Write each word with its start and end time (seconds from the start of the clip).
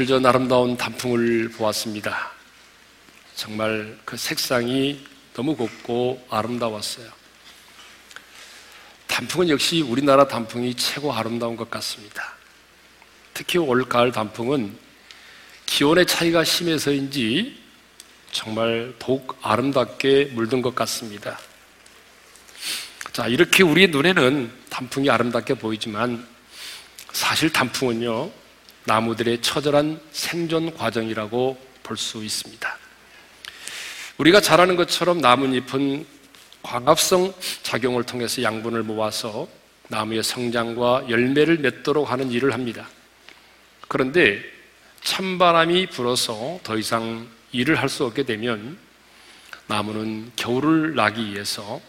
며칠 0.00 0.06
전 0.06 0.24
아름다운 0.24 0.78
단풍을 0.78 1.50
보았습니다. 1.50 2.30
정말 3.34 3.98
그 4.06 4.16
색상이 4.16 5.04
너무 5.34 5.54
곱고 5.54 6.26
아름다웠어요. 6.30 7.06
단풍은 9.08 9.50
역시 9.50 9.82
우리나라 9.82 10.26
단풍이 10.26 10.74
최고 10.74 11.12
아름다운 11.12 11.54
것 11.54 11.70
같습니다. 11.70 12.32
특히 13.34 13.58
올 13.58 13.86
가을 13.90 14.10
단풍은 14.10 14.74
기온의 15.66 16.06
차이가 16.06 16.44
심해서인지 16.44 17.60
정말 18.32 18.94
더욱 18.98 19.38
아름답게 19.42 20.30
물든 20.32 20.62
것 20.62 20.74
같습니다. 20.74 21.38
자, 23.12 23.26
이렇게 23.26 23.62
우리의 23.62 23.88
눈에는 23.88 24.50
단풍이 24.70 25.10
아름답게 25.10 25.54
보이지만 25.54 26.26
사실 27.12 27.52
단풍은요, 27.52 28.39
나무들의 28.84 29.42
처절한 29.42 30.00
생존 30.12 30.74
과정이라고 30.74 31.70
볼 31.82 31.96
수 31.96 32.22
있습니다. 32.22 32.78
우리가 34.18 34.40
잘 34.40 34.60
아는 34.60 34.76
것처럼 34.76 35.18
나뭇잎은 35.18 36.06
광합성 36.62 37.32
작용을 37.62 38.04
통해서 38.04 38.42
양분을 38.42 38.82
모아서 38.84 39.48
나무의 39.88 40.22
성장과 40.22 41.06
열매를 41.08 41.58
맺도록 41.58 42.10
하는 42.10 42.30
일을 42.30 42.52
합니다. 42.52 42.88
그런데 43.88 44.40
찬바람이 45.02 45.86
불어서 45.86 46.60
더 46.62 46.76
이상 46.78 47.26
일을 47.52 47.74
할 47.76 47.88
수 47.88 48.04
없게 48.04 48.22
되면 48.22 48.78
나무는 49.66 50.30
겨울을 50.36 50.94
나기 50.94 51.32
위해서 51.32 51.80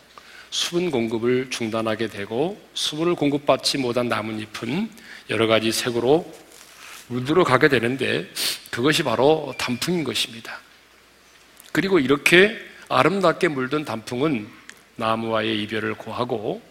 수분 0.50 0.90
공급을 0.90 1.50
중단하게 1.52 2.08
되고 2.08 2.60
수분을 2.74 3.16
공급받지 3.16 3.78
못한 3.78 4.08
나뭇잎은 4.10 4.90
여러 5.30 5.48
가지 5.48 5.72
색으로 5.72 6.32
물들어 7.12 7.44
가게 7.44 7.68
되는데 7.68 8.32
그것이 8.70 9.04
바로 9.04 9.54
단풍인 9.58 10.06
것입니다. 10.06 10.60
그리고 11.74 12.00
이렇게 12.00 12.58
아름답게 12.88 13.50
물든 13.50 13.84
단풍은 13.84 14.48
나무와의 14.96 15.62
이별을 15.64 15.96
고하고 15.96 16.62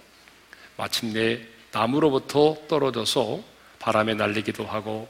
마침내 0.79 1.41
나무로부터 1.73 2.57
떨어져서 2.69 3.43
바람에 3.81 4.15
날리기도 4.15 4.65
하고 4.65 5.09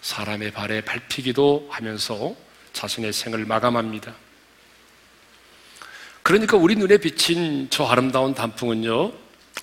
사람의 0.00 0.52
발에 0.52 0.80
밟히기도 0.80 1.68
하면서 1.70 2.34
자신의 2.72 3.12
생을 3.12 3.44
마감합니다. 3.44 4.14
그러니까 6.22 6.56
우리 6.56 6.76
눈에 6.76 6.96
비친 6.96 7.68
저 7.68 7.84
아름다운 7.84 8.34
단풍은요, 8.34 9.12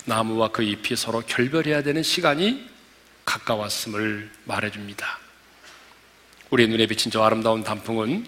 나무와 0.04 0.48
그 0.48 0.62
잎이 0.62 0.96
서로 0.96 1.20
결별해야 1.20 1.82
되는 1.82 2.02
시간이 2.02 2.73
가까웠음을 3.34 4.30
말해줍니다. 4.44 5.18
우리의 6.50 6.68
눈에 6.68 6.86
비친 6.86 7.10
저 7.10 7.22
아름다운 7.22 7.64
단풍은 7.64 8.26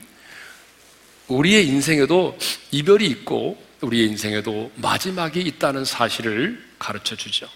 우리의 1.29 1.67
인생에도 1.69 2.37
이별이 2.73 3.07
있고 3.07 3.63
우리의 3.83 4.09
인생에도 4.09 4.73
마지막이 4.77 5.41
있다는 5.41 5.85
사실을 5.85 6.65
가르쳐 6.79 7.15
주죠. 7.15 7.49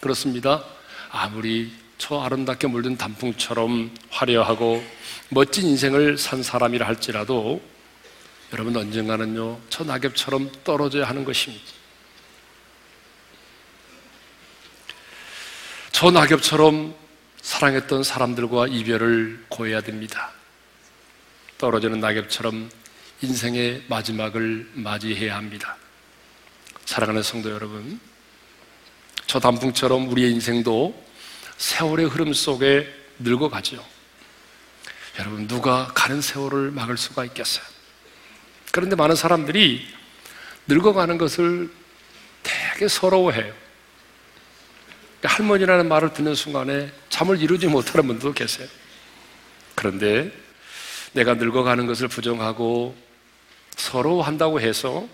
그렇습니다. 0.00 0.64
아무리 1.10 1.72
저 1.98 2.20
아름답게 2.20 2.66
물든 2.68 2.96
단풍처럼 2.96 3.92
화려하고 4.10 4.84
멋진 5.30 5.66
인생을 5.66 6.18
산 6.18 6.42
사람이라 6.42 6.86
할지라도 6.86 7.62
여러분 8.52 8.76
언젠가는요, 8.76 9.58
저 9.70 9.82
낙엽처럼 9.84 10.50
떨어져야 10.62 11.08
하는 11.08 11.24
것입니다. 11.24 11.64
저 15.94 16.10
낙엽처럼 16.10 16.92
사랑했던 17.40 18.02
사람들과 18.02 18.66
이별을 18.66 19.44
고해야 19.48 19.80
됩니다. 19.80 20.32
떨어지는 21.56 22.00
낙엽처럼 22.00 22.68
인생의 23.22 23.84
마지막을 23.86 24.72
맞이해야 24.74 25.36
합니다. 25.36 25.76
사랑하는 26.84 27.22
성도 27.22 27.52
여러분, 27.52 28.00
저 29.28 29.38
단풍처럼 29.38 30.08
우리의 30.08 30.32
인생도 30.32 31.00
세월의 31.58 32.06
흐름 32.06 32.32
속에 32.32 32.92
늙어가죠. 33.20 33.86
여러분, 35.20 35.46
누가 35.46 35.92
가는 35.94 36.20
세월을 36.20 36.72
막을 36.72 36.96
수가 36.96 37.24
있겠어요? 37.26 37.64
그런데 38.72 38.96
많은 38.96 39.14
사람들이 39.14 39.86
늙어가는 40.66 41.18
것을 41.18 41.70
되게 42.42 42.88
서러워해요. 42.88 43.63
할머니라는 45.28 45.88
말을 45.88 46.12
듣는 46.12 46.34
순간에 46.34 46.90
잠을 47.08 47.40
이루지 47.40 47.66
못하는 47.68 48.06
분도 48.06 48.32
계세요. 48.32 48.68
그런데 49.74 50.32
내가 51.12 51.34
늙어가는 51.34 51.86
것을 51.86 52.08
부정하고 52.08 52.96
서러워한다고 53.76 54.60
해서 54.60 55.08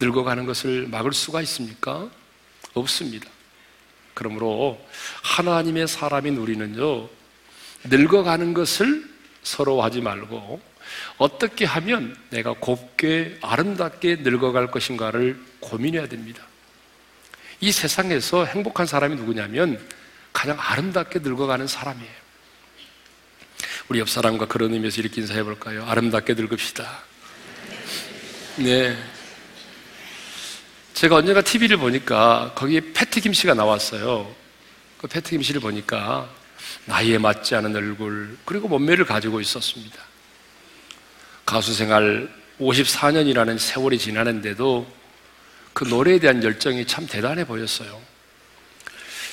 늙어가는 0.00 0.46
것을 0.46 0.88
막을 0.88 1.12
수가 1.12 1.42
있습니까? 1.42 2.08
없습니다. 2.74 3.28
그러므로 4.14 4.80
하나님의 5.22 5.88
사람인 5.88 6.36
우리는요, 6.36 7.08
늙어가는 7.84 8.54
것을 8.54 9.10
서러워하지 9.42 10.00
말고 10.00 10.60
어떻게 11.18 11.64
하면 11.64 12.16
내가 12.30 12.52
곱게 12.52 13.38
아름답게 13.42 14.16
늙어갈 14.16 14.70
것인가를 14.70 15.40
고민해야 15.60 16.08
됩니다. 16.08 16.46
이 17.62 17.70
세상에서 17.70 18.44
행복한 18.44 18.86
사람이 18.86 19.14
누구냐면 19.14 19.78
가장 20.32 20.58
아름답게 20.58 21.20
늙어가는 21.20 21.68
사람이에요. 21.68 22.22
우리 23.88 24.00
옆 24.00 24.10
사람과 24.10 24.46
그런 24.46 24.74
의미에서 24.74 25.00
이렇게 25.00 25.20
인사해 25.20 25.44
볼까요? 25.44 25.84
아름답게 25.86 26.34
늙읍시다. 26.34 27.02
네. 28.56 28.98
제가 30.94 31.16
언젠가 31.16 31.40
TV를 31.40 31.76
보니까 31.76 32.52
거기에 32.56 32.80
패트 32.92 33.20
김 33.20 33.32
씨가 33.32 33.54
나왔어요. 33.54 34.34
그 34.98 35.06
패트 35.06 35.30
김 35.30 35.42
씨를 35.42 35.60
보니까 35.60 36.28
나이에 36.86 37.18
맞지 37.18 37.54
않은 37.54 37.76
얼굴, 37.76 38.38
그리고 38.44 38.66
몸매를 38.66 39.04
가지고 39.04 39.40
있었습니다. 39.40 39.98
가수 41.46 41.72
생활 41.74 42.28
54년이라는 42.58 43.56
세월이 43.56 43.98
지나는데도 43.98 45.01
그 45.72 45.84
노래에 45.84 46.18
대한 46.18 46.42
열정이 46.42 46.86
참 46.86 47.06
대단해 47.06 47.44
보였어요. 47.46 48.00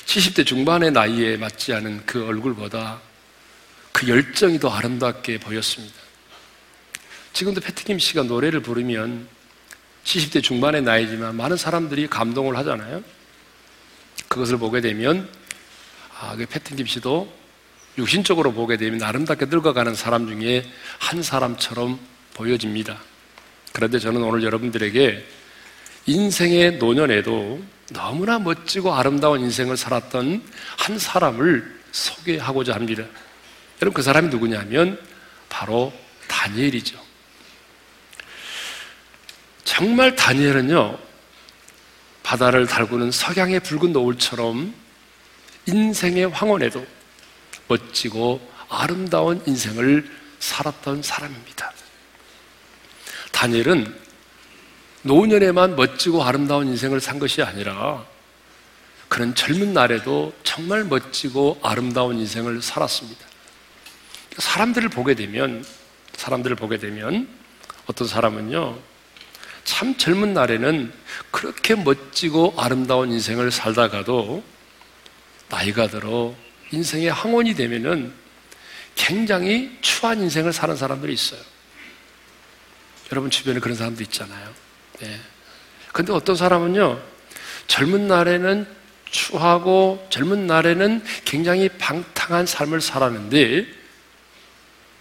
70대 0.06 0.46
중반의 0.46 0.92
나이에 0.92 1.38
맞지 1.38 1.74
않은 1.74 2.06
그 2.06 2.26
얼굴보다 2.26 3.00
그 3.92 4.08
열정이 4.08 4.60
더 4.60 4.70
아름답게 4.70 5.40
보였습니다. 5.40 5.96
지금도 7.34 7.62
패트김 7.62 8.00
씨가 8.00 8.24
노래를 8.24 8.62
부르면 8.62 9.28
70대 10.04 10.42
중반의 10.42 10.82
나이지만 10.82 11.36
많은 11.36 11.58
사람들이 11.58 12.08
감동을 12.08 12.58
하잖아요. 12.58 13.04
그것을 14.28 14.58
보게 14.58 14.82
되면 14.82 15.30
아, 16.20 16.36
그 16.36 16.46
패트김 16.46 16.86
씨도 16.86 17.32
육신적으로 17.98 18.54
보게 18.54 18.78
되면 18.78 19.02
아름답게 19.04 19.46
늙어가는 19.46 19.94
사람 19.96 20.28
중에 20.28 20.66
한 20.98 21.22
사람처럼 21.22 22.00
보여집니다. 22.34 23.00
그런데 23.74 24.00
저는 24.00 24.24
오늘 24.24 24.44
여러분들에게 24.44 25.26
인생의 26.09 26.78
노년에도 26.78 27.62
너무나 27.92 28.40
멋지고 28.40 28.96
아름다운 28.96 29.42
인생을 29.42 29.78
살았던 29.78 30.44
한 30.78 31.00
사람을 31.00 31.81
소개하고자 31.92 32.74
합니다. 32.74 33.03
여러분, 33.81 33.94
그 33.94 34.02
사람이 34.02 34.30
누구냐면 34.30 35.00
바로 35.50 35.94
다니엘이죠. 36.28 37.00
정말 39.63 40.16
다니엘은요, 40.16 40.98
바다를 42.24 42.66
달구는 42.66 43.12
석양의 43.12 43.60
붉은 43.60 43.94
노을처럼 43.94 44.74
인생의 45.68 46.30
황혼에도 46.30 46.86
멋지고 47.68 48.42
아름다운 48.68 49.44
인생을 49.45 50.10
살았던 50.39 51.04
사람입니다. 51.04 51.72
다니엘은 53.31 54.09
노년에만 55.04 55.75
멋지고 55.75 56.24
아름다운 56.24 56.68
인생을 56.68 57.00
산 57.00 57.19
것이 57.19 57.42
아니라 57.42 58.06
그런 59.07 59.34
젊은 59.34 59.74
날에도 59.74 60.34
정말 60.44 60.84
멋지고 60.84 61.60
아름다운 61.63 62.19
인생을 62.19 62.62
살았습니다. 62.62 63.25
사람들을 64.38 64.90
보게 64.90 65.16
되면, 65.16 65.66
사람들을 66.16 66.56
보게 66.56 66.78
되면 66.78 67.28
어떤 67.88 68.07
사람은요, 68.07 68.78
참 69.63 69.98
젊은 69.98 70.34
날에는 70.34 70.94
그렇게 71.31 71.75
멋지고 71.75 72.54
아름다운 72.57 73.12
인생을 73.12 73.51
살다가도 73.51 74.44
나이가 75.50 75.88
들어 75.88 76.36
인생의 76.72 77.12
항원이 77.12 77.56
되면은 77.56 78.13
굉장히 78.96 79.78
추한 79.81 80.22
인생을 80.22 80.54
사는 80.54 80.75
사람들이 80.75 81.13
있어요. 81.13 81.42
여러분 83.12 83.31
주변에 83.31 83.60
그런 83.60 83.75
사람도 83.75 84.04
있잖아요. 84.04 84.69
네. 85.00 85.19
근데 85.92 86.13
어떤 86.13 86.36
사람은요, 86.36 87.01
젊은 87.68 88.07
날에는 88.07 88.68
추하고 89.10 90.06
젊은 90.10 90.48
날에는 90.48 91.04
굉장히 91.25 91.69
방탕한 91.69 92.46
삶을 92.46 92.81
살았는데 92.81 93.66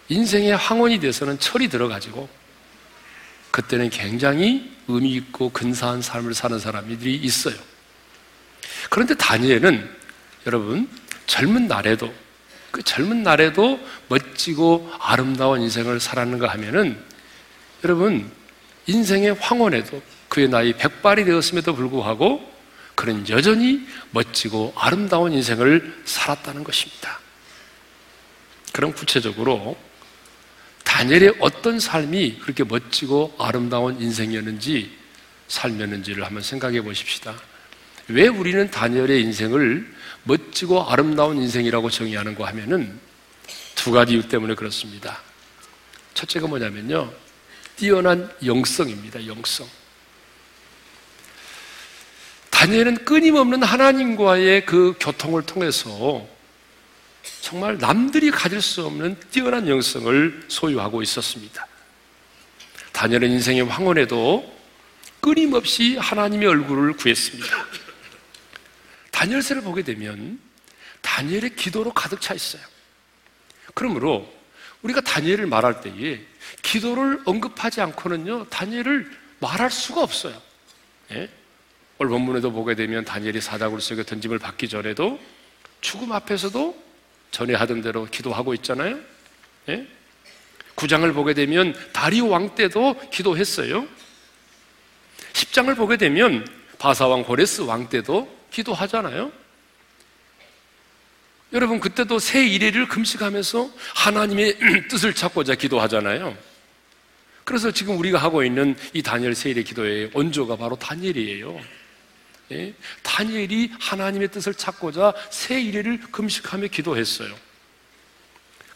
인생의 0.09 0.56
황혼이 0.56 1.00
돼서는 1.00 1.39
철이 1.39 1.69
들어가지고 1.69 2.29
그때는 3.50 3.91
굉장히 3.91 4.75
의미 4.89 5.12
있고 5.15 5.50
근사한 5.50 6.00
삶을 6.00 6.33
사는 6.35 6.59
사람들이 6.59 7.15
있어요. 7.17 7.56
그런데 8.89 9.15
다니엘은 9.15 9.97
여러분 10.47 10.89
젊은 11.27 11.69
날에도 11.69 12.12
그 12.71 12.83
젊은 12.83 13.23
날에도 13.23 13.81
멋지고 14.09 14.91
아름다운 15.00 15.61
인생을 15.62 16.00
살았는가 16.00 16.49
하면은 16.49 17.03
여러분 17.85 18.31
인생의 18.88 19.35
황혼에도 19.35 20.02
그의 20.29 20.49
나이 20.49 20.73
백발이 20.73 21.25
되었음에도 21.25 21.75
불구하고 21.75 22.58
그는 22.94 23.29
여전히 23.29 23.87
멋지고 24.11 24.73
아름다운 24.76 25.32
인생을 25.32 26.02
살았다는 26.05 26.64
것입니다. 26.64 27.20
그럼 28.73 28.93
구체적으로 28.93 29.76
다니엘의 30.85 31.35
어떤 31.38 31.79
삶이 31.79 32.38
그렇게 32.40 32.64
멋지고 32.64 33.35
아름다운 33.38 34.00
인생이었는지 34.00 34.96
삶이었는지를 35.49 36.25
한번 36.25 36.43
생각해 36.43 36.81
보십시다. 36.81 37.35
왜 38.08 38.26
우리는 38.26 38.70
다니엘의 38.70 39.23
인생을 39.23 39.94
멋지고 40.25 40.88
아름다운 40.88 41.37
인생이라고 41.37 41.90
정의하는가 41.90 42.46
하면은 42.49 42.99
두 43.75 43.93
가지 43.93 44.14
이유 44.14 44.29
때문에 44.29 44.55
그렇습니다. 44.55 45.20
첫째가 46.14 46.46
뭐냐면요. 46.46 47.28
뛰어난 47.79 48.29
영성입니다. 48.45 49.25
영성. 49.29 49.69
다니엘은 52.51 53.05
끊임없는 53.05 53.63
하나님과의 53.63 54.67
그 54.67 54.95
교통을 54.99 55.43
통해서 55.43 56.27
정말 57.41 57.79
남들이 57.79 58.33
가질 58.33 58.61
수 58.61 58.85
없는 58.85 59.17
뛰어난 59.31 59.69
영성을 59.69 60.47
소유하고 60.49 61.03
있었습니다. 61.03 61.69
다니엘은 62.91 63.31
인생의 63.31 63.65
황혼에도 63.67 64.59
끊임없이 65.21 65.97
하나님의 65.99 66.49
얼굴을 66.49 66.95
구했습니다. 66.95 67.67
다니엘서를 69.13 69.63
보게 69.63 69.85
되면 69.85 70.41
다니엘의 71.03 71.55
기도로 71.55 71.93
가득 71.93 72.21
차 72.21 72.35
있어요. 72.35 72.63
그러므로 73.75 74.29
우리가 74.83 75.01
다니엘을 75.01 75.47
말할 75.47 75.81
때에 75.81 76.21
기도를 76.62 77.23
언급하지 77.25 77.81
않고는요, 77.81 78.47
다니엘을 78.49 79.11
말할 79.41 79.71
수가 79.71 80.03
없어요. 80.03 80.41
예? 81.12 81.29
오늘 81.99 82.11
본문에도 82.11 82.53
보게 82.53 82.75
되면 82.75 83.05
다니엘이 83.05 83.41
사자굴 83.41 83.81
속에 83.81 84.05
던짐을 84.05 84.39
받기 84.39 84.69
전에도 84.69 85.19
죽음 85.81 86.12
앞에서도 86.12 86.89
전에 87.31 87.55
하던 87.55 87.83
대로 87.83 88.06
기도하고 88.06 88.55
있잖아요. 88.55 88.99
예? 89.69 89.87
구장을 90.75 91.12
보게 91.12 91.35
되면 91.35 91.75
다리오 91.93 92.29
왕 92.29 92.55
때도 92.55 92.97
기도했어요. 93.11 93.87
10장을 95.33 95.77
보게 95.77 95.97
되면 95.97 96.47
바사왕 96.79 97.25
고레스 97.25 97.62
왕 97.62 97.89
때도 97.89 98.33
기도하잖아요. 98.50 99.33
여러분 101.53 101.81
그때도 101.81 102.19
새 102.19 102.47
일회를 102.47 102.89
금식하면서 102.89 103.71
하나님의 103.95 104.59
뜻을 104.89 105.15
찾고자 105.15 105.55
기도하잖아요. 105.55 106.37
그래서 107.45 107.71
지금 107.71 107.99
우리가 107.99 108.19
하고 108.19 108.45
있는 108.45 108.77
이 108.93 109.03
다니엘 109.03 109.35
세일의 109.35 109.65
기도의 109.65 110.11
원조가 110.12 110.56
바로 110.56 110.77
다니엘이에요. 110.77 111.59
예? 112.53 112.75
다니엘이 113.03 113.73
하나님의 113.81 114.29
뜻을 114.29 114.53
찾고자 114.53 115.15
새 115.31 115.59
일회를 115.59 116.00
금식하며 116.12 116.67
기도했어요. 116.67 117.35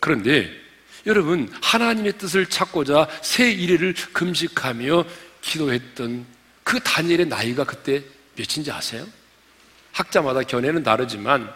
그런데 0.01 0.51
여러분 1.05 1.53
하나님의 1.61 2.17
뜻을 2.17 2.47
찾고자 2.47 3.09
새 3.21 3.53
일회를 3.53 3.95
금식하며 4.15 5.05
기도했던 5.43 6.25
그 6.63 6.81
다니엘의 6.81 7.27
나이가 7.27 7.65
그때 7.65 8.03
몇인지 8.37 8.71
아세요? 8.71 9.07
학자마다 9.93 10.43
견해는 10.43 10.83
다르지만 10.83 11.53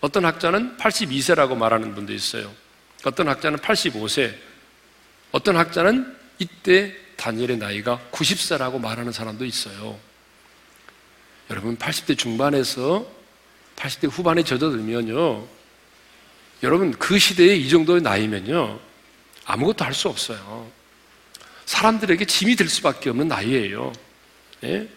어떤 0.00 0.24
학자는 0.24 0.76
82세라고 0.76 1.56
말하는 1.56 1.94
분도 1.94 2.12
있어요. 2.12 2.52
어떤 3.04 3.28
학자는 3.28 3.58
85세, 3.58 4.34
어떤 5.32 5.56
학자는 5.56 6.16
이때 6.38 6.94
다니엘의 7.16 7.58
나이가 7.58 8.00
90세라고 8.12 8.80
말하는 8.80 9.12
사람도 9.12 9.44
있어요. 9.44 9.98
여러분 11.50 11.76
80대 11.76 12.16
중반에서 12.16 13.06
80대 13.76 14.10
후반에 14.10 14.42
젖어들면요. 14.44 15.46
여러분 16.62 16.92
그 16.92 17.18
시대에 17.18 17.56
이 17.56 17.68
정도의 17.68 18.02
나이면요. 18.02 18.80
아무것도 19.44 19.84
할 19.84 19.94
수 19.94 20.08
없어요. 20.08 20.70
사람들에게 21.64 22.24
짐이 22.24 22.56
될 22.56 22.68
수밖에 22.68 23.10
없는 23.10 23.28
나이예요. 23.28 23.92
예? 24.64 24.88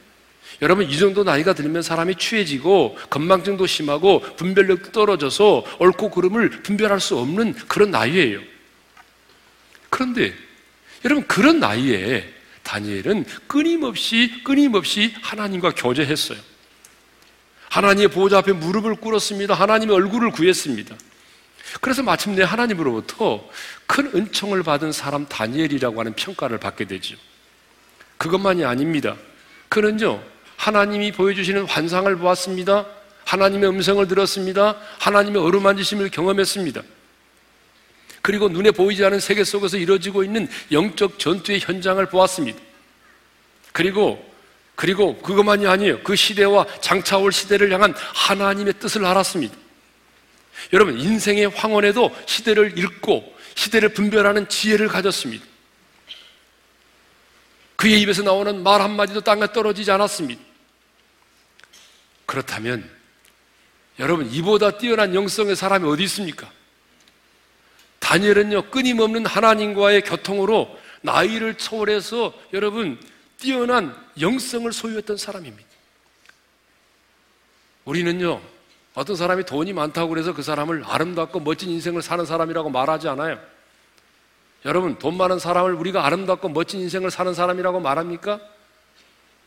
여러분 0.62 0.90
이 0.90 0.98
정도 0.98 1.24
나이가 1.24 1.54
들면 1.54 1.82
사람이 1.82 2.16
취해지고 2.16 2.98
건망증도 3.10 3.66
심하고 3.66 4.22
분별력도 4.36 4.92
떨어져서 4.92 5.66
옳고 5.80 6.12
그름을 6.12 6.50
분별할 6.62 7.00
수 7.00 7.18
없는 7.18 7.56
그런 7.68 7.90
나이예요. 7.90 8.40
그런데 9.90 10.34
여러분 11.04 11.26
그런 11.26 11.60
나이에 11.60 12.32
다니엘은 12.64 13.26
끊임없이 13.48 14.42
끊임없이 14.44 15.14
하나님과 15.22 15.72
교제했어요. 15.72 16.38
하나님의 17.70 18.10
보호자 18.10 18.40
앞에 18.40 18.54
무릎을 18.54 18.96
꿇었습니다. 18.96 19.56
하나님의 19.56 19.96
얼굴을 19.96 20.32
구했습니다. 20.32 20.96
그래서 21.80 22.04
마침내 22.04 22.44
하나님으로부터 22.44 23.48
큰 23.88 24.12
은총을 24.14 24.62
받은 24.62 24.92
사람 24.92 25.26
다니엘이라고 25.26 26.00
하는 26.00 26.14
평가를 26.14 26.60
받게 26.60 26.86
되죠. 26.86 27.16
그것만이 28.18 28.66
아닙니다. 28.66 29.16
그는요, 29.70 30.22
하나님이 30.62 31.12
보여주시는 31.12 31.66
환상을 31.66 32.16
보았습니다. 32.18 32.86
하나님의 33.26 33.68
음성을 33.68 34.08
들었습니다. 34.08 34.78
하나님의 35.00 35.42
어루만지심을 35.42 36.12
경험했습니다. 36.12 36.84
그리고 38.22 38.48
눈에 38.48 38.70
보이지 38.70 39.04
않은 39.04 39.20
세계 39.20 39.44
속에서 39.44 39.78
이루어지고 39.78 40.24
있는 40.24 40.48
영적 40.72 41.18
전투의 41.18 41.62
현장을 41.62 42.06
보았습니다. 42.06 42.60
그리고 43.72 44.24
그리고 44.76 45.18
그것만이 45.18 45.66
아니에요. 45.66 46.04
그 46.04 46.16
시대와 46.16 46.68
장차 46.80 47.18
올 47.18 47.32
시대를 47.32 47.72
향한 47.74 47.96
하나님의 48.14 48.76
뜻을 48.76 49.04
알았습니다. 49.04 49.56
여러분 50.74 51.00
인생의 51.00 51.50
황혼에도 51.50 52.16
시대를 52.28 52.78
읽고 52.78 53.36
시대를 53.56 53.90
분별하는 53.90 54.48
지혜를 54.48 54.90
가졌습니다. 54.90 55.44
그의 57.78 58.00
입에서 58.02 58.22
나오는 58.22 58.62
말 58.62 58.80
한마디도 58.82 59.22
땅에 59.22 59.52
떨어지지 59.52 59.90
않았습니다. 59.90 60.51
그렇다면 62.26 62.90
여러분 64.00 64.30
이보다 64.32 64.78
뛰어난 64.78 65.14
영성의 65.14 65.56
사람이 65.56 65.88
어디 65.88 66.04
있습니까? 66.04 66.50
다니엘은요, 68.00 68.72
끊임없는 68.72 69.26
하나님과의 69.26 70.02
교통으로 70.02 70.78
나이를 71.02 71.58
초월해서 71.58 72.34
여러분, 72.52 73.00
뛰어난 73.38 73.96
영성을 74.20 74.72
소유했던 74.74 75.18
사람입니다. 75.18 75.70
우리는요, 77.86 78.42
어떤 78.96 79.16
사람이 79.16 79.46
돈이 79.46 79.72
많다고 79.74 80.10
그래서 80.10 80.34
그 80.34 80.42
사람을 80.42 80.84
아름답고 80.86 81.40
멋진 81.40 81.70
인생을 81.70 82.02
사는 82.02 82.26
사람이라고 82.26 82.70
말하지 82.70 83.08
않아요. 83.08 83.40
여러분, 84.66 84.98
돈 85.00 85.16
많은 85.16 85.40
사람을 85.40 85.74
우리가 85.74 86.06
아름답고 86.06 86.50
멋진 86.50 86.82
인생을 86.82 87.12
사는 87.12 87.34
사람이라고 87.34 87.80
말합니까? 87.80 88.42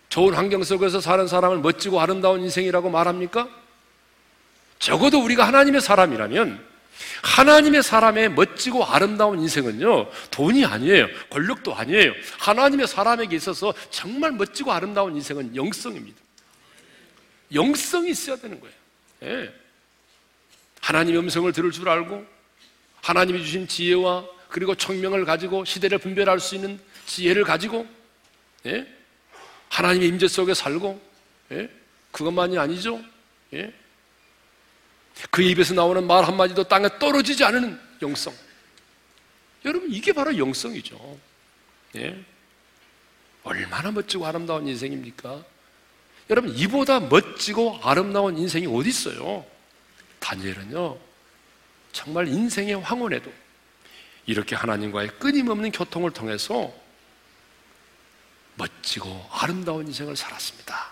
좋은 0.08 0.34
환경 0.34 0.62
속에서 0.62 1.00
사는 1.00 1.26
사람을 1.26 1.58
멋지고 1.58 2.00
아름다운 2.00 2.42
인생이라고 2.42 2.90
말합니까? 2.90 3.48
적어도 4.78 5.22
우리가 5.22 5.46
하나님의 5.46 5.80
사람이라면 5.80 6.74
하나님의 7.22 7.82
사람의 7.82 8.30
멋지고 8.30 8.84
아름다운 8.84 9.40
인생은요, 9.40 10.10
돈이 10.30 10.64
아니에요. 10.64 11.08
권력도 11.30 11.74
아니에요. 11.74 12.12
하나님의 12.38 12.86
사람에게 12.86 13.34
있어서 13.36 13.74
정말 13.90 14.32
멋지고 14.32 14.72
아름다운 14.72 15.16
인생은 15.16 15.56
영성입니다. 15.56 16.16
영성이 17.52 18.10
있어야 18.10 18.36
되는 18.36 18.60
거예요. 18.60 18.74
예. 19.24 19.54
하나님의 20.80 21.20
음성을 21.20 21.50
들을 21.52 21.70
줄 21.70 21.88
알고, 21.88 22.24
하나님이 23.02 23.42
주신 23.42 23.66
지혜와 23.66 24.26
그리고 24.48 24.74
청명을 24.74 25.24
가지고 25.24 25.64
시대를 25.64 25.98
분별할 25.98 26.38
수 26.40 26.54
있는 26.54 26.78
지혜를 27.06 27.44
가지고, 27.44 27.86
예. 28.66 28.86
하나님의 29.68 30.08
임재 30.08 30.28
속에 30.28 30.54
살고, 30.54 31.00
예. 31.52 31.70
그것만이 32.12 32.58
아니죠. 32.58 33.02
예. 33.52 33.72
그 35.30 35.42
입에서 35.42 35.74
나오는 35.74 36.06
말 36.06 36.24
한마디도 36.24 36.64
땅에 36.64 36.88
떨어지지 36.98 37.44
않는 37.44 37.80
영성. 38.02 38.34
여러분, 39.64 39.90
이게 39.92 40.12
바로 40.12 40.36
영성이죠. 40.36 41.18
예? 41.96 42.24
얼마나 43.44 43.90
멋지고 43.90 44.26
아름다운 44.26 44.66
인생입니까? 44.66 45.44
여러분 46.30 46.56
이보다 46.56 47.00
멋지고 47.00 47.78
아름다운 47.82 48.38
인생이 48.38 48.66
어디 48.66 48.88
있어요? 48.88 49.44
다니엘은요 50.20 50.98
정말 51.92 52.28
인생의 52.28 52.80
황혼에도 52.80 53.30
이렇게 54.26 54.56
하나님과의 54.56 55.18
끊임없는 55.18 55.70
교통을 55.72 56.10
통해서 56.12 56.72
멋지고 58.56 59.26
아름다운 59.30 59.86
인생을 59.86 60.16
살았습니다. 60.16 60.90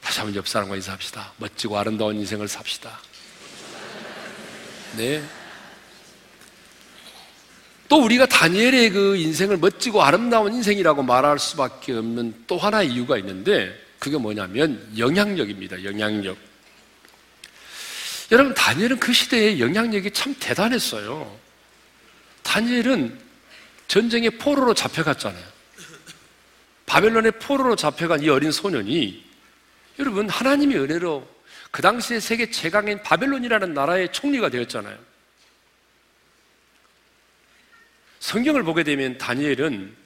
다시 0.00 0.18
한번 0.18 0.34
옆 0.36 0.48
사람과 0.48 0.74
인사합시다. 0.76 1.32
멋지고 1.36 1.78
아름다운 1.78 2.16
인생을 2.16 2.48
삽시다. 2.48 2.98
네. 4.96 5.22
또 7.88 8.02
우리가 8.02 8.26
다니엘의 8.26 8.90
그 8.90 9.16
인생을 9.16 9.58
멋지고 9.58 10.02
아름다운 10.02 10.54
인생이라고 10.54 11.02
말할 11.02 11.38
수밖에 11.38 11.92
없는 11.92 12.44
또 12.46 12.58
하나의 12.58 12.88
이유가 12.88 13.16
있는데 13.18 13.78
그게 13.98 14.16
뭐냐면 14.16 14.92
영향력입니다. 14.96 15.84
영향력. 15.84 16.36
여러분 18.32 18.54
다니엘은 18.54 18.98
그 18.98 19.12
시대에 19.12 19.60
영향력이 19.60 20.10
참 20.12 20.34
대단했어요. 20.40 21.38
다니엘은 22.42 23.20
전쟁의 23.88 24.30
포로로 24.38 24.74
잡혀갔잖아요. 24.74 25.51
바벨론의 26.92 27.32
포로로 27.38 27.74
잡혀간 27.74 28.22
이 28.22 28.28
어린 28.28 28.52
소년이 28.52 29.24
여러분 29.98 30.28
하나님의 30.28 30.76
은혜로 30.76 31.26
그 31.70 31.80
당시에 31.80 32.20
세계 32.20 32.50
최강인 32.50 33.02
바벨론이라는 33.02 33.72
나라의 33.72 34.12
총리가 34.12 34.50
되었잖아요. 34.50 34.98
성경을 38.20 38.62
보게 38.62 38.82
되면 38.82 39.16
다니엘은 39.16 39.96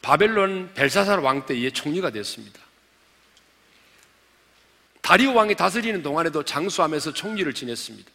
바벨론 0.00 0.72
벨사살 0.72 1.18
왕 1.18 1.44
때의 1.44 1.70
총리가 1.72 2.08
됐습니다. 2.08 2.58
다리오 5.02 5.34
왕이 5.34 5.56
다스리는 5.56 6.02
동안에도 6.02 6.42
장수하면서 6.42 7.12
총리를 7.12 7.52
지냈습니다. 7.52 8.10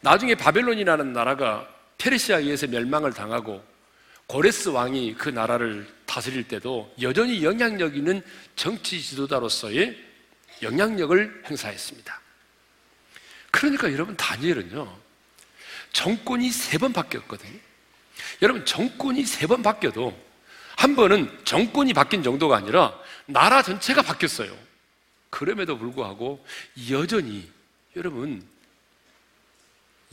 나중에 0.00 0.34
바벨론이라는 0.34 1.12
나라가 1.12 1.68
페르시아에 1.98 2.40
의해서 2.40 2.66
멸망을 2.66 3.12
당하고 3.12 3.75
고레스 4.26 4.70
왕이 4.70 5.14
그 5.14 5.28
나라를 5.28 5.86
다스릴 6.04 6.48
때도 6.48 6.92
여전히 7.00 7.44
영향력 7.44 7.96
있는 7.96 8.22
정치 8.56 9.00
지도자로서의 9.00 9.96
영향력을 10.62 11.44
행사했습니다. 11.48 12.20
그러니까 13.50 13.92
여러분 13.92 14.16
다니엘은요 14.16 15.00
정권이 15.92 16.50
세 16.50 16.78
번 16.78 16.92
바뀌었거든요. 16.92 17.58
여러분 18.42 18.64
정권이 18.66 19.24
세 19.24 19.46
번 19.46 19.62
바뀌어도 19.62 20.18
한 20.76 20.96
번은 20.96 21.44
정권이 21.44 21.94
바뀐 21.94 22.22
정도가 22.22 22.56
아니라 22.56 22.98
나라 23.26 23.62
전체가 23.62 24.02
바뀌었어요. 24.02 24.56
그럼에도 25.30 25.78
불구하고 25.78 26.44
여전히 26.90 27.50
여러분 27.94 28.46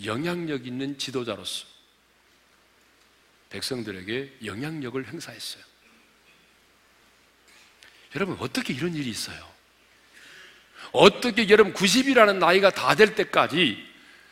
영향력 0.05 0.65
있는 0.67 0.97
지도자로서 0.97 1.65
백성들에게 3.53 4.39
영향력을 4.45 5.07
행사했어요. 5.07 5.63
여러분, 8.15 8.35
어떻게 8.39 8.73
이런 8.73 8.93
일이 8.95 9.09
있어요? 9.09 9.53
어떻게 10.91 11.47
여러분 11.49 11.73
90이라는 11.73 12.37
나이가 12.37 12.69
다 12.69 12.93
될 12.95 13.15
때까지 13.15 13.83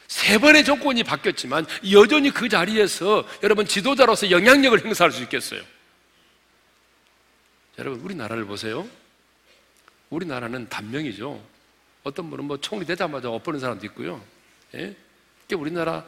세 0.07 0.37
번의 0.37 0.65
정권이 0.65 1.03
바뀌었지만 1.03 1.65
여전히 1.91 2.31
그 2.31 2.49
자리에서 2.49 3.27
여러분 3.43 3.65
지도자로서 3.65 4.29
영향력을 4.29 4.85
행사할 4.85 5.11
수 5.11 5.23
있겠어요? 5.23 5.61
여러분, 7.77 8.01
우리나라를 8.01 8.45
보세요. 8.45 8.87
우리나라는 10.09 10.67
단명이죠. 10.67 11.41
어떤 12.03 12.29
분은 12.29 12.45
뭐 12.45 12.59
총리 12.59 12.85
되자마자 12.85 13.29
엎어는 13.29 13.59
사람도 13.59 13.85
있고요. 13.87 14.23
예? 14.75 14.95
우리나라 15.53 16.05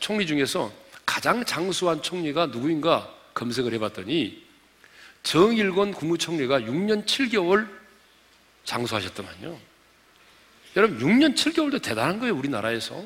총리 0.00 0.26
중에서 0.26 0.72
가장 1.18 1.44
장수한 1.44 2.00
총리가 2.00 2.46
누구인가 2.46 3.12
검색을 3.34 3.72
해봤더니 3.74 4.40
정일권 5.24 5.92
국무총리가 5.92 6.60
6년 6.60 7.06
7개월 7.06 7.68
장수하셨더만요. 8.62 9.58
여러분, 10.76 10.98
6년 11.00 11.34
7개월도 11.34 11.82
대단한 11.82 12.20
거예요, 12.20 12.36
우리나라에서. 12.36 13.04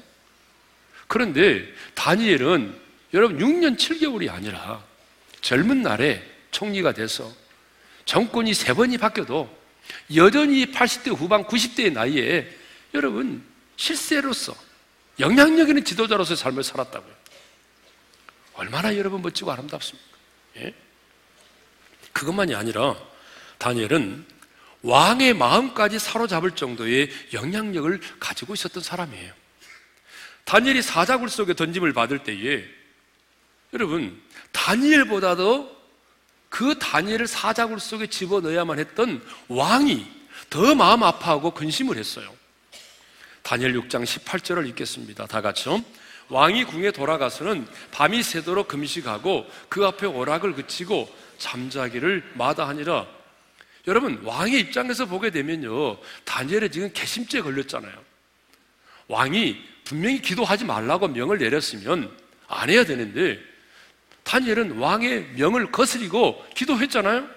그런데 1.08 1.66
다니엘은 1.94 2.78
여러분 3.14 3.38
6년 3.38 3.78
7개월이 3.78 4.30
아니라 4.30 4.84
젊은 5.40 5.80
날에 5.80 6.22
총리가 6.50 6.92
돼서 6.92 7.32
정권이 8.04 8.52
세 8.52 8.74
번이 8.74 8.98
바뀌어도 8.98 9.48
여전히 10.16 10.70
80대 10.70 11.16
후반, 11.16 11.44
90대의 11.44 11.94
나이에 11.94 12.46
여러분 12.92 13.42
실세로서 13.76 14.54
영향력 15.18 15.70
있는 15.70 15.82
지도자로서의 15.82 16.36
삶을 16.36 16.62
살았다고요. 16.62 17.21
얼마나 18.54 18.96
여러분 18.96 19.22
멋지고 19.22 19.52
아름답습니까? 19.52 20.08
예? 20.58 20.74
그것만이 22.12 22.54
아니라 22.54 22.96
다니엘은 23.58 24.26
왕의 24.82 25.34
마음까지 25.34 25.98
사로잡을 25.98 26.52
정도의 26.52 27.10
영향력을 27.32 28.00
가지고 28.18 28.54
있었던 28.54 28.82
사람이에요. 28.82 29.32
다니엘이 30.44 30.82
사자굴 30.82 31.28
속에 31.28 31.54
던짐을 31.54 31.92
받을 31.92 32.24
때에 32.24 32.64
여러분 33.72 34.20
다니엘보다도 34.50 35.82
그 36.48 36.78
다니엘을 36.78 37.26
사자굴 37.26 37.80
속에 37.80 38.08
집어넣어야만 38.08 38.78
했던 38.78 39.24
왕이 39.48 40.06
더 40.50 40.74
마음 40.74 41.02
아파하고 41.02 41.52
근심을 41.52 41.96
했어요. 41.96 42.34
다니엘 43.42 43.72
6장 43.80 44.04
18절을 44.04 44.68
읽겠습니다. 44.68 45.26
다 45.26 45.40
같이요. 45.40 45.82
왕이 46.32 46.64
궁에 46.64 46.90
돌아가서는 46.90 47.68
밤이 47.90 48.22
새도록 48.22 48.66
금식하고 48.68 49.46
그 49.68 49.84
앞에 49.84 50.06
오락을 50.06 50.54
그치고 50.54 51.14
잠자기를 51.36 52.24
마다하니라. 52.34 53.06
여러분, 53.86 54.18
왕의 54.24 54.60
입장에서 54.60 55.04
보게 55.04 55.30
되면요. 55.30 55.98
다니엘에 56.24 56.70
지금 56.70 56.90
개심죄 56.94 57.42
걸렸잖아요. 57.42 57.92
왕이 59.08 59.62
분명히 59.84 60.22
기도하지 60.22 60.64
말라고 60.64 61.08
명을 61.08 61.36
내렸으면 61.36 62.10
안 62.48 62.70
해야 62.70 62.84
되는데 62.84 63.38
다니엘은 64.22 64.78
왕의 64.78 65.32
명을 65.36 65.70
거스리고 65.70 66.42
기도했잖아요. 66.54 67.28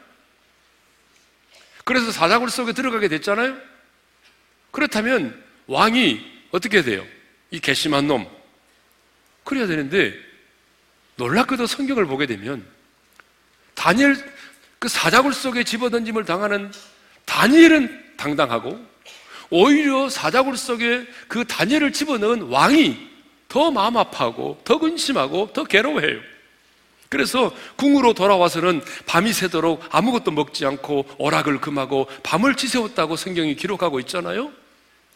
그래서 1.83 2.13
사자굴 2.13 2.49
속에 2.49 2.71
들어가게 2.71 3.09
됐잖아요. 3.09 3.57
그렇다면 4.71 5.43
왕이 5.67 6.25
어떻게 6.51 6.81
돼요? 6.81 7.05
이 7.51 7.59
괘씸한 7.59 8.07
놈. 8.07 8.34
그래야 9.45 9.67
되는데 9.67 10.13
놀랍게도 11.15 11.65
성경을 11.67 12.05
보게 12.05 12.25
되면 12.25 12.65
다니엘 13.75 14.17
그 14.79 14.89
사자굴 14.89 15.33
속에 15.33 15.63
집어던짐을 15.63 16.25
당하는 16.25 16.71
다니엘은 17.23 18.17
당당하고 18.17 18.85
오히려 19.49 20.09
사자굴 20.09 20.57
속에 20.57 21.07
그 21.27 21.45
다니엘을 21.45 21.93
집어넣은 21.93 22.43
왕이 22.43 23.15
더 23.47 23.71
마음 23.71 23.95
아파하고 23.95 24.59
더 24.65 24.79
근심하고 24.79 25.53
더 25.53 25.63
괴로워해요. 25.63 26.19
그래서 27.07 27.55
궁으로 27.77 28.13
돌아와서는 28.13 28.83
밤이 29.05 29.31
새도록 29.31 29.83
아무것도 29.91 30.31
먹지 30.31 30.65
않고 30.65 31.05
오락을 31.17 31.61
금하고 31.61 32.09
밤을 32.23 32.55
지새웠다고 32.55 33.15
성경이 33.15 33.55
기록하고 33.55 33.99
있잖아요. 34.01 34.51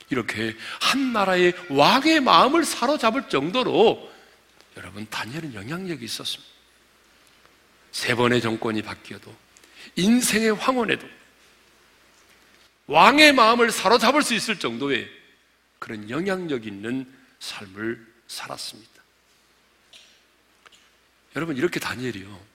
이렇게 0.09 0.55
한 0.79 1.13
나라의 1.13 1.53
왕의 1.69 2.21
마음을 2.21 2.63
사로잡을 2.63 3.27
정도로 3.27 4.09
여러분 4.79 5.05
다니엘은 5.09 5.53
영향력이 5.53 6.05
있었습니다. 6.05 6.51
세 7.91 8.15
번의 8.15 8.41
정권이 8.41 8.81
바뀌어도 8.81 9.36
인생의 9.95 10.53
황혼에도 10.55 11.07
왕의 12.88 13.33
마음을 13.33 13.71
사로잡을 13.71 14.24
수 14.24 14.33
있을 14.33 14.57
정도의 14.57 15.09
그런 15.79 16.09
영향력 16.09 16.65
있는 16.65 17.12
삶을 17.39 18.07
살았습니다. 18.27 19.03
여러분 21.36 21.57
이렇게 21.57 21.79
다니엘이요. 21.79 22.50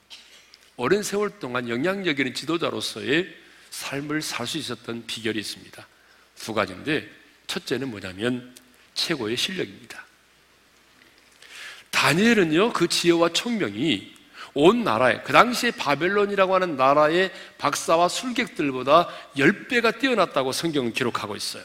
오랜 0.77 1.03
세월 1.03 1.39
동안 1.39 1.69
영향력 1.69 2.19
있는 2.19 2.35
지도자로서의 2.35 3.37
삶을 3.71 4.23
살 4.23 4.47
수 4.47 4.57
있었던 4.59 5.07
비결이 5.07 5.39
있습니다. 5.39 5.87
두 6.37 6.55
가지인데 6.55 7.09
첫째는 7.47 7.91
뭐냐면 7.91 8.55
최고의 8.95 9.37
실력입니다. 9.37 10.05
다니엘은요, 12.05 12.75
그 12.75 12.87
지혜와 12.87 13.31
총명이 13.31 14.13
온 14.53 14.85
나라에, 14.85 15.23
그 15.23 15.33
당시에 15.33 15.71
바벨론이라고 15.71 16.55
하는 16.55 16.77
나라의 16.77 17.33
박사와 17.57 18.09
술객들보다 18.09 19.09
10배가 19.39 19.99
뛰어났다고 19.99 20.53
성경은 20.53 20.93
기록하고 20.93 21.35
있어요. 21.35 21.65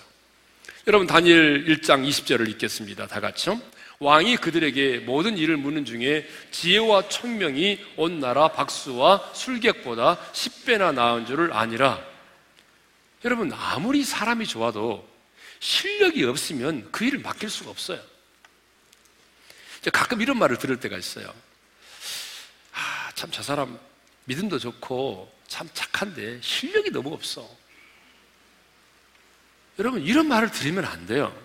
여러분 0.88 1.08
다니엘 1.08 1.66
1장 1.66 2.08
20절을 2.08 2.48
읽겠습니다. 2.52 3.08
다 3.08 3.20
같이요. 3.20 3.60
왕이 4.00 4.38
그들에게 4.38 5.00
모든 5.00 5.38
일을 5.38 5.58
묻는 5.58 5.84
중에 5.84 6.26
지혜와 6.52 7.10
총명이 7.10 7.78
온 7.98 8.22
나라 8.22 8.48
박수와 8.48 9.32
술객보다 9.34 10.18
10배나 10.32 10.94
나은 10.94 11.26
줄을 11.26 11.52
아니라 11.52 12.02
여러분 13.26 13.52
아무리 13.52 14.06
사람이 14.06 14.48
좋아도 14.48 15.06
실력이 15.60 16.24
없으면 16.24 16.88
그 16.94 17.04
일을 17.04 17.20
맡길 17.20 17.50
수가 17.50 17.72
없어요. 17.72 18.00
가끔 19.92 20.22
이런 20.22 20.38
말을 20.38 20.58
들을 20.58 20.80
때가 20.80 20.98
있어요. 20.98 21.34
아, 22.74 23.12
참 23.16 23.32
저 23.32 23.42
사람 23.42 23.80
믿음도 24.26 24.60
좋고 24.60 25.34
참 25.48 25.70
착한데 25.74 26.40
실력이 26.42 26.92
너무 26.92 27.14
없어. 27.14 27.50
여러분 29.80 30.02
이런 30.02 30.28
말을 30.28 30.52
들으면 30.52 30.86
안 30.86 31.06
돼요. 31.06 31.36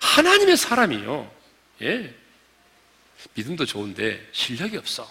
하나님의 0.00 0.56
사람이요. 0.56 1.30
예. 1.82 2.14
믿음도 3.34 3.66
좋은데 3.66 4.28
실력이 4.32 4.76
없어. 4.76 5.02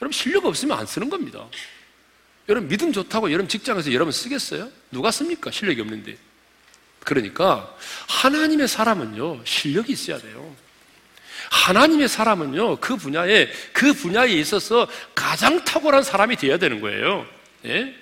여러분 0.00 0.12
실력 0.12 0.44
없으면 0.44 0.76
안 0.76 0.86
쓰는 0.86 1.08
겁니다. 1.08 1.46
여러분 2.48 2.68
믿음 2.68 2.92
좋다고 2.92 3.30
여러분 3.30 3.48
직장에서 3.48 3.92
여러분 3.92 4.10
쓰겠어요? 4.12 4.70
누가 4.90 5.10
씁니까? 5.10 5.50
실력이 5.50 5.80
없는데. 5.80 6.18
그러니까 7.00 7.74
하나님의 8.08 8.66
사람은요 8.68 9.44
실력이 9.44 9.92
있어야 9.92 10.18
돼요. 10.18 10.54
하나님의 11.52 12.08
사람은요 12.08 12.76
그 12.76 12.96
분야에 12.96 13.48
그 13.74 13.92
분야에 13.92 14.28
있어서 14.32 14.88
가장 15.14 15.62
탁월한 15.64 16.02
사람이 16.02 16.36
되어야 16.36 16.56
되는 16.56 16.80
거예요. 16.80 17.26
예? 17.66 17.94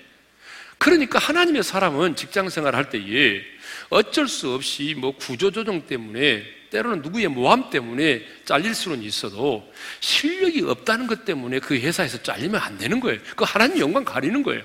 그러니까 0.77 1.19
하나님의 1.19 1.61
사람은 1.61 2.15
직장 2.15 2.49
생활 2.49 2.75
할 2.75 2.89
때에 2.89 3.41
어쩔 3.89 4.29
수 4.29 4.53
없이 4.53 4.95
뭐 4.97 5.15
구조조정 5.17 5.85
때문에 5.85 6.43
때로는 6.71 7.01
누구의 7.01 7.27
모함 7.27 7.69
때문에 7.69 8.25
잘릴 8.45 8.73
수는 8.73 9.03
있어도 9.03 9.69
실력이 9.99 10.61
없다는 10.61 11.07
것 11.07 11.25
때문에 11.25 11.59
그 11.59 11.77
회사에서 11.77 12.23
잘리면 12.23 12.59
안 12.59 12.77
되는 12.77 13.01
거예요. 13.01 13.19
그 13.35 13.43
하나님 13.43 13.79
영광 13.79 14.05
가리는 14.05 14.41
거예요. 14.43 14.63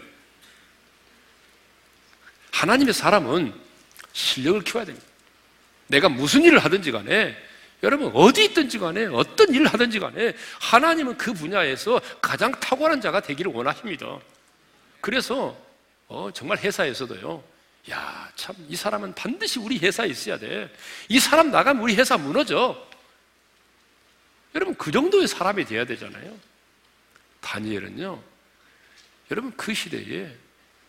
하나님의 2.52 2.95
사람은 2.95 3.52
실력을 4.12 4.62
키워야 4.62 4.87
됩니다. 4.87 5.07
내가 5.88 6.09
무슨 6.09 6.45
일을 6.45 6.61
하든지 6.61 6.93
간에 6.93 7.37
여러분 7.83 8.11
어디 8.14 8.45
있든지 8.45 8.78
간에 8.78 9.06
어떤 9.06 9.52
일을 9.52 9.66
하든지 9.66 9.99
간에 9.99 10.35
하나님은 10.61 11.18
그 11.18 11.33
분야에서 11.33 12.00
가장 12.23 12.52
탁월한 12.52 13.00
자가 13.00 13.21
되기를 13.21 13.52
원하십니다. 13.52 14.18
그래서 15.00 15.56
어, 16.09 16.30
정말 16.33 16.59
회사에서도요. 16.59 17.42
야, 17.90 18.30
참, 18.35 18.54
이 18.68 18.76
사람은 18.76 19.14
반드시 19.14 19.59
우리 19.59 19.78
회사에 19.78 20.09
있어야 20.09 20.38
돼. 20.38 20.73
이 21.09 21.21
사람 21.21 21.50
나가면 21.50 21.83
우리 21.83 21.95
회사 21.95 22.16
무너져. 22.16 22.76
여러분, 24.54 24.75
그 24.76 24.90
정도의 24.90 25.28
사람이 25.28 25.64
돼야 25.66 25.85
되잖아요. 25.85 26.37
다니엘은요, 27.40 28.21
여러분, 29.30 29.52
그 29.56 29.73
시대에 29.73 30.35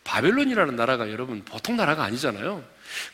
바벨론이라는 0.04 0.76
나라가 0.76 1.12
여러분 1.12 1.44
보통 1.44 1.76
나라가 1.76 2.04
아니잖아요. 2.04 2.64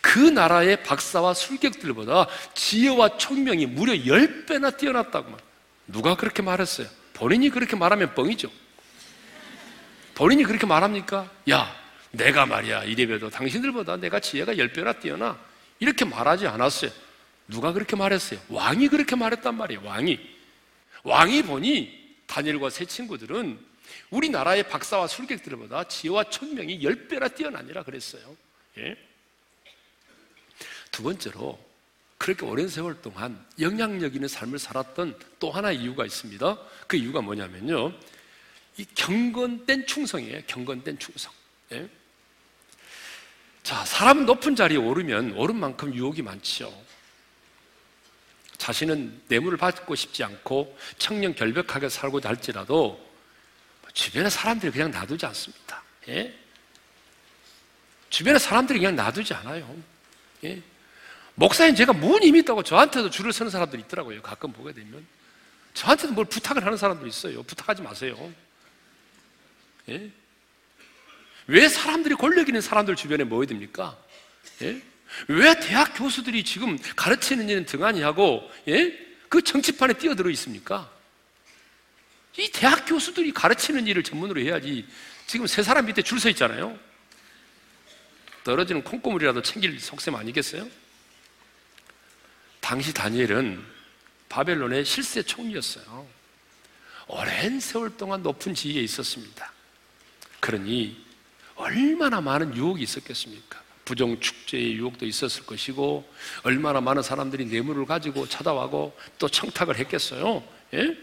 그 0.02 0.20
나라의 0.20 0.84
박사와 0.84 1.34
술객들보다 1.34 2.28
지혜와 2.54 3.18
총명이 3.18 3.66
무려 3.68 3.94
10배나 3.94 4.78
뛰어났다고. 4.78 5.36
누가 5.88 6.16
그렇게 6.16 6.42
말했어요? 6.42 6.88
본인이 7.14 7.50
그렇게 7.50 7.76
말하면 7.76 8.14
뻥이죠. 8.16 8.50
본인이 10.16 10.44
그렇게 10.44 10.66
말합니까? 10.66 11.30
야, 11.50 11.76
내가 12.12 12.46
말이야 12.46 12.84
이래봬도 12.84 13.30
당신들보다 13.30 13.98
내가 13.98 14.20
지혜가 14.20 14.58
열 14.58 14.72
배나 14.72 14.94
뛰어나 14.94 15.40
이렇게 15.80 16.06
말하지 16.06 16.48
않았어요. 16.48 16.92
누가 17.48 17.74
그렇게 17.74 17.96
말했어요? 17.96 18.40
왕이 18.50 18.88
그렇게 18.90 19.16
말했단 19.16 19.56
말이에요. 19.56 19.82
왕이 19.84 20.20
왕이 21.04 21.44
보니 21.44 22.04
다니엘과 22.28 22.70
세 22.70 22.86
친구들은 22.86 23.60
우리나라의 24.10 24.70
박사와 24.70 25.08
술객들보다 25.08 25.86
지혜와 25.86 26.26
총명이 26.26 26.84
열 26.84 27.08
배나 27.08 27.28
뛰어나니라 27.28 27.84
그랬어요. 27.84 28.36
예? 28.78 28.96
두 30.94 31.02
번째로 31.04 31.60
그렇게 32.18 32.46
오랜 32.46 32.70
세월 32.70 33.02
동안 33.02 33.44
영향력 33.60 34.16
있는 34.16 34.30
삶을 34.30 34.60
살았던 34.60 35.20
또 35.40 35.52
하나의 35.52 35.82
이유가 35.82 36.06
있습니다. 36.06 36.58
그 36.88 36.96
이유가 36.96 37.20
뭐냐면요. 37.20 37.92
이 38.78 38.86
경건된 38.96 39.88
충성이에요. 39.88 40.44
경건된 40.48 41.00
충성. 41.00 41.34
예? 41.74 41.90
자, 43.64 43.84
사람은 43.84 44.26
높은 44.26 44.56
자리에 44.56 44.78
오르면 44.78 45.34
오른 45.34 45.58
만큼 45.58 45.94
유혹이 45.94 46.22
많지요. 46.22 46.72
자신은 48.58 49.24
뇌물을 49.28 49.58
받고 49.58 49.96
싶지 49.96 50.24
않고 50.24 50.78
청년 50.98 51.34
결백하게 51.36 51.90
살고자 51.90 52.30
할지라도 52.30 53.04
주변에 53.94 54.30
사람들이 54.30 54.72
그냥 54.72 54.92
놔두지 54.92 55.26
않습니다. 55.26 55.84
예? 56.08 56.34
주변에 58.10 58.38
사람들이 58.38 58.80
그냥 58.80 58.96
놔두지 58.96 59.34
않아요. 59.34 59.76
예? 60.44 60.62
목사님 61.36 61.76
제가 61.76 61.94
뭔 61.94 62.22
힘이 62.22 62.40
있다고 62.40 62.64
저한테도 62.64 63.10
줄을 63.10 63.34
서는 63.34 63.50
사람들이 63.52 63.82
있더라고요. 63.84 64.22
가끔 64.22 64.52
보게 64.54 64.72
되면. 64.74 65.06
저한테도 65.74 66.14
뭘 66.14 66.26
부탁을 66.26 66.64
하는 66.64 66.78
사람들이 66.78 67.10
있어요. 67.10 67.42
부탁하지 67.44 67.82
마세요. 67.82 68.32
예? 69.90 70.12
왜 71.48 71.68
사람들이 71.68 72.16
권력 72.16 72.48
있는 72.48 72.62
사람들 72.62 72.96
주변에 72.96 73.24
모여야 73.24 73.48
됩니까? 73.48 73.98
예? 74.62 74.82
왜 75.28 75.60
대학 75.60 75.94
교수들이 75.96 76.44
지금 76.44 76.78
가르치는 76.96 77.50
일은 77.50 77.66
등한히 77.66 78.02
하고 78.02 78.50
예? 78.68 78.98
그 79.30 79.42
정치판에 79.42 79.94
뛰어들어 79.94 80.30
있습니까? 80.32 80.90
이 82.38 82.50
대학 82.52 82.86
교수들이 82.86 83.32
가르치는 83.34 83.88
일을 83.88 84.04
전문으로 84.04 84.40
해야지 84.42 84.88
지금 85.28 85.48
세 85.48 85.64
사람 85.64 85.86
밑에 85.88 86.02
줄 86.02 86.20
서 86.20 86.30
있잖아요. 86.30 86.78
떨어지는 88.44 88.84
콩고물이라도 88.84 89.42
챙길 89.42 89.80
속셈 89.80 90.16
아니겠어요? 90.16 90.68
당시 92.74 92.92
다니엘은 92.92 93.64
바벨론의 94.30 94.84
실세 94.84 95.22
총리였어요. 95.22 96.08
오랜 97.08 97.60
세월 97.60 97.96
동안 97.98 98.24
높은 98.24 98.56
지위에 98.56 98.82
있었습니다. 98.82 99.52
그러니 100.40 100.98
얼마나 101.54 102.20
많은 102.20 102.56
유혹이 102.56 102.82
있었겠습니까? 102.82 103.62
부정 103.86 104.20
축제의 104.20 104.74
유혹도 104.74 105.06
있었을 105.06 105.46
것이고 105.46 106.12
얼마나 106.42 106.82
많은 106.82 107.04
사람들이 107.04 107.46
뇌물을 107.46 107.86
가지고 107.86 108.28
찾아와고 108.28 108.98
또 109.20 109.30
청탁을 109.30 109.78
했겠어요. 109.78 110.44
예? 110.74 110.98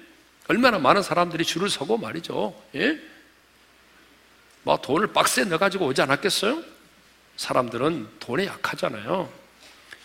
얼마나 0.48 0.80
많은 0.80 1.04
사람들이 1.04 1.44
줄을 1.44 1.70
서고 1.70 1.96
말이죠. 1.96 2.60
예? 2.74 2.98
뭐 4.64 4.76
돈을 4.76 5.12
박스에 5.12 5.44
넣어가지고 5.44 5.86
오지 5.86 6.02
않았겠어요? 6.02 6.64
사람들은 7.36 8.08
돈에 8.18 8.46
약하잖아요. 8.46 9.40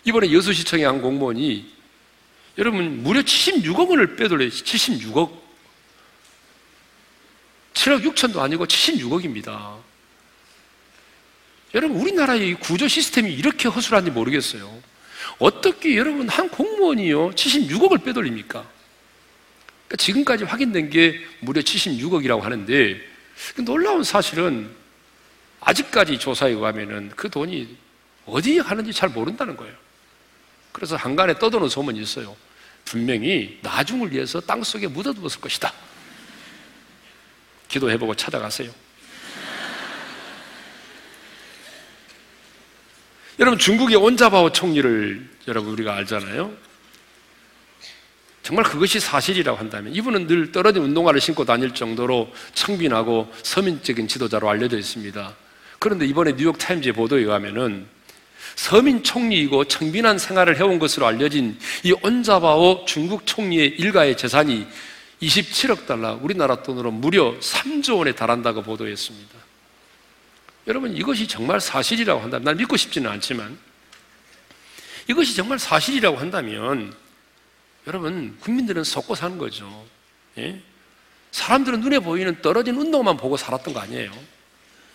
이번에 0.06 0.32
여수시청의 0.32 0.86
한 0.86 1.02
공무원이 1.02 1.74
여러분 2.58 3.04
무려 3.04 3.22
76억 3.22 3.90
원을 3.90 4.16
빼돌려 4.16 4.48
76억 4.48 5.46
7억 7.74 8.04
6천도 8.14 8.40
아니고 8.40 8.66
76억입니다. 8.66 9.78
여러분, 11.76 11.98
우리나라의 11.98 12.56
구조 12.56 12.88
시스템이 12.88 13.34
이렇게 13.34 13.68
허술한지 13.68 14.12
모르겠어요. 14.12 14.82
어떻게 15.40 15.98
여러분 15.98 16.30
한 16.30 16.50
공무원이요 16.50 17.32
76억을 17.32 18.04
빼돌립니까? 18.04 18.66
그러니까 19.88 19.98
지금까지 19.98 20.46
확인된 20.46 20.90
게 20.90 21.20
무려 21.42 21.62
76억이라고 21.62 22.42
하는데 22.42 23.02
그 23.56 23.66
놀라운 23.66 24.04
사실은 24.04 24.70
아직까지 25.60 26.18
조사에 26.18 26.52
의하면은 26.52 27.12
그 27.16 27.30
돈이 27.30 27.76
어디에 28.26 28.62
가는지 28.62 28.94
잘 28.94 29.10
모른다는 29.10 29.58
거예요. 29.58 29.85
그래서 30.76 30.96
한간에 30.98 31.40
떠도는 31.40 31.70
소문이 31.70 32.02
있어요. 32.02 32.36
분명히 32.84 33.58
나중을 33.62 34.12
위해서 34.12 34.42
땅 34.42 34.62
속에 34.62 34.88
묻어두었을 34.88 35.40
것이다. 35.40 35.72
기도해보고 37.70 38.14
찾아가세요. 38.16 38.70
여러분 43.40 43.58
중국의 43.58 43.96
온자바오 43.96 44.52
총리를 44.52 45.30
여러분 45.48 45.72
우리가 45.72 45.96
알잖아요. 45.96 46.52
정말 48.44 48.66
그것이 48.66 49.00
사실이라고 49.00 49.58
한다면 49.58 49.96
이분은 49.96 50.28
늘 50.28 50.52
떨어진 50.52 50.84
운동화를 50.84 51.22
신고 51.22 51.46
다닐 51.46 51.74
정도로 51.74 52.34
청빈하고 52.54 53.34
서민적인 53.44 54.10
지도자로 54.10 54.50
알려져 54.50 54.78
있습니다. 54.78 55.36
그런데 55.80 56.06
이번에 56.06 56.36
뉴욕 56.36 56.58
타임즈의 56.58 56.92
보도에 56.92 57.22
의하면은 57.22 57.95
서민 58.56 59.04
총리이고 59.04 59.66
청빈한 59.66 60.18
생활을 60.18 60.58
해온 60.58 60.80
것으로 60.80 61.06
알려진 61.08 61.58
이 61.84 61.94
온자바오 62.02 62.86
중국 62.86 63.26
총리의 63.26 63.70
일가의 63.80 64.18
재산이 64.18 64.68
27억 65.22 65.86
달러, 65.86 66.20
우리나라 66.22 66.62
돈으로 66.62 66.92
무려 66.92 67.38
3조 67.40 67.98
원에 67.98 68.14
달한다고 68.14 68.62
보도했습니다. 68.62 69.46
여러분 70.68 70.96
이것이 70.96 71.28
정말 71.28 71.62
사실이라고 71.62 72.22
한다면 72.22 72.44
난 72.44 72.58
믿고 72.58 72.76
싶지는 72.76 73.10
않지만 73.12 73.58
이것이 75.08 75.36
정말 75.36 75.60
사실이라고 75.60 76.18
한다면 76.18 76.94
여러분 77.88 78.36
국민들은 78.40 78.84
속고 78.84 79.16
사는 79.16 79.38
거죠. 79.38 79.86
예? 80.38 80.60
사람들은 81.32 81.82
눈에 81.82 82.00
보이는 82.00 82.42
떨어진 82.42 82.76
운동만 82.76 83.18
보고 83.18 83.38
살았던 83.38 83.74
거 83.74 83.80
아니에요. 83.80 84.12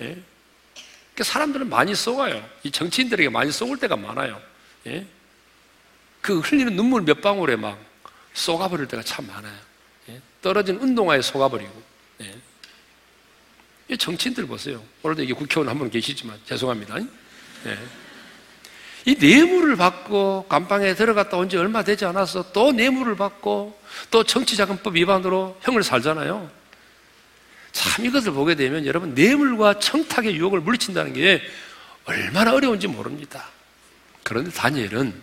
예? 0.00 0.18
그러니까 1.14 1.24
사람들은 1.24 1.68
많이 1.68 1.94
속아요. 1.94 2.42
이 2.62 2.70
정치인들에게 2.70 3.28
많이 3.30 3.50
속을 3.52 3.76
때가 3.78 3.96
많아요. 3.96 4.40
예? 4.86 5.06
그 6.20 6.40
흘리는 6.40 6.74
눈물 6.76 7.02
몇 7.02 7.20
방울에 7.20 7.56
막 7.56 7.78
쏘가버릴 8.34 8.86
때가 8.88 9.02
참 9.02 9.26
많아요. 9.26 9.58
예? 10.10 10.20
떨어진 10.42 10.76
운동화에 10.76 11.20
속아버리고. 11.22 11.82
예? 12.22 12.34
이 13.88 13.98
정치인들 13.98 14.46
보세요. 14.46 14.82
오늘도 15.02 15.22
이게 15.22 15.32
국회의원 15.34 15.68
한 15.68 15.78
분 15.78 15.90
계시지만 15.90 16.38
죄송합니다. 16.46 16.96
예. 17.66 17.78
이 19.06 19.14
뇌물을 19.16 19.76
받고 19.76 20.46
감방에 20.48 20.94
들어갔다 20.94 21.36
온 21.38 21.48
지 21.48 21.56
얼마 21.56 21.82
되지 21.82 22.04
않아서 22.04 22.52
또 22.52 22.70
뇌물을 22.72 23.16
받고 23.16 23.80
또 24.10 24.22
정치자금법 24.24 24.94
위반으로 24.94 25.58
형을 25.62 25.82
살잖아요. 25.82 26.50
참 27.72 28.04
이것을 28.04 28.32
보게 28.32 28.54
되면 28.54 28.86
여러분 28.86 29.14
뇌물과 29.14 29.78
청탁의 29.78 30.36
유혹을 30.36 30.60
물리친다는 30.60 31.12
게 31.12 31.42
얼마나 32.04 32.52
어려운지 32.52 32.88
모릅니다. 32.88 33.48
그런데 34.22 34.50
다니엘은 34.50 35.14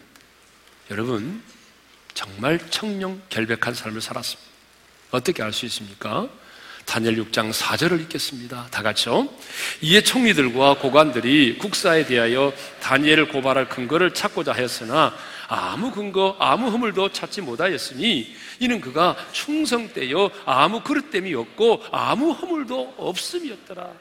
여러분 0.91 1.41
정말 2.13 2.60
청령 2.69 3.21
결백한 3.29 3.73
삶을 3.73 4.01
살았습니다. 4.01 4.49
어떻게 5.12 5.43
알 5.43 5.53
수 5.53 5.65
있습니까? 5.65 6.27
다니엘 6.86 7.17
6장 7.25 7.51
4절을 7.51 8.01
읽겠습니다. 8.03 8.67
다 8.71 8.81
같이요. 8.81 9.27
이에 9.81 10.01
총리들과 10.01 10.75
고관들이 10.75 11.57
국사에 11.57 12.05
대하여 12.05 12.53
다니엘을 12.81 13.27
고발할 13.27 13.67
근거를 13.67 14.13
찾고자 14.13 14.53
하였으나 14.53 15.13
아무 15.47 15.91
근거, 15.91 16.36
아무 16.39 16.69
허물도 16.69 17.12
찾지 17.12 17.41
못하였으니 17.41 18.36
이는 18.60 18.81
그가 18.81 19.15
충성되어 19.31 20.31
아무 20.45 20.81
그릇됨이 20.81 21.33
없고 21.33 21.83
아무 21.91 22.31
허물도 22.31 22.95
없음이었더라. 22.97 23.91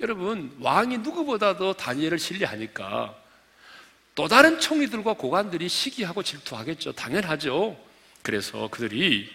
여러분, 0.00 0.54
왕이 0.60 0.98
누구보다도 0.98 1.74
다니엘을 1.74 2.18
신뢰하니까 2.18 3.14
또 4.14 4.28
다른 4.28 4.60
총리들과 4.60 5.14
고관들이 5.14 5.68
시기하고 5.68 6.22
질투하겠죠. 6.22 6.92
당연하죠. 6.92 7.76
그래서 8.22 8.68
그들이 8.68 9.28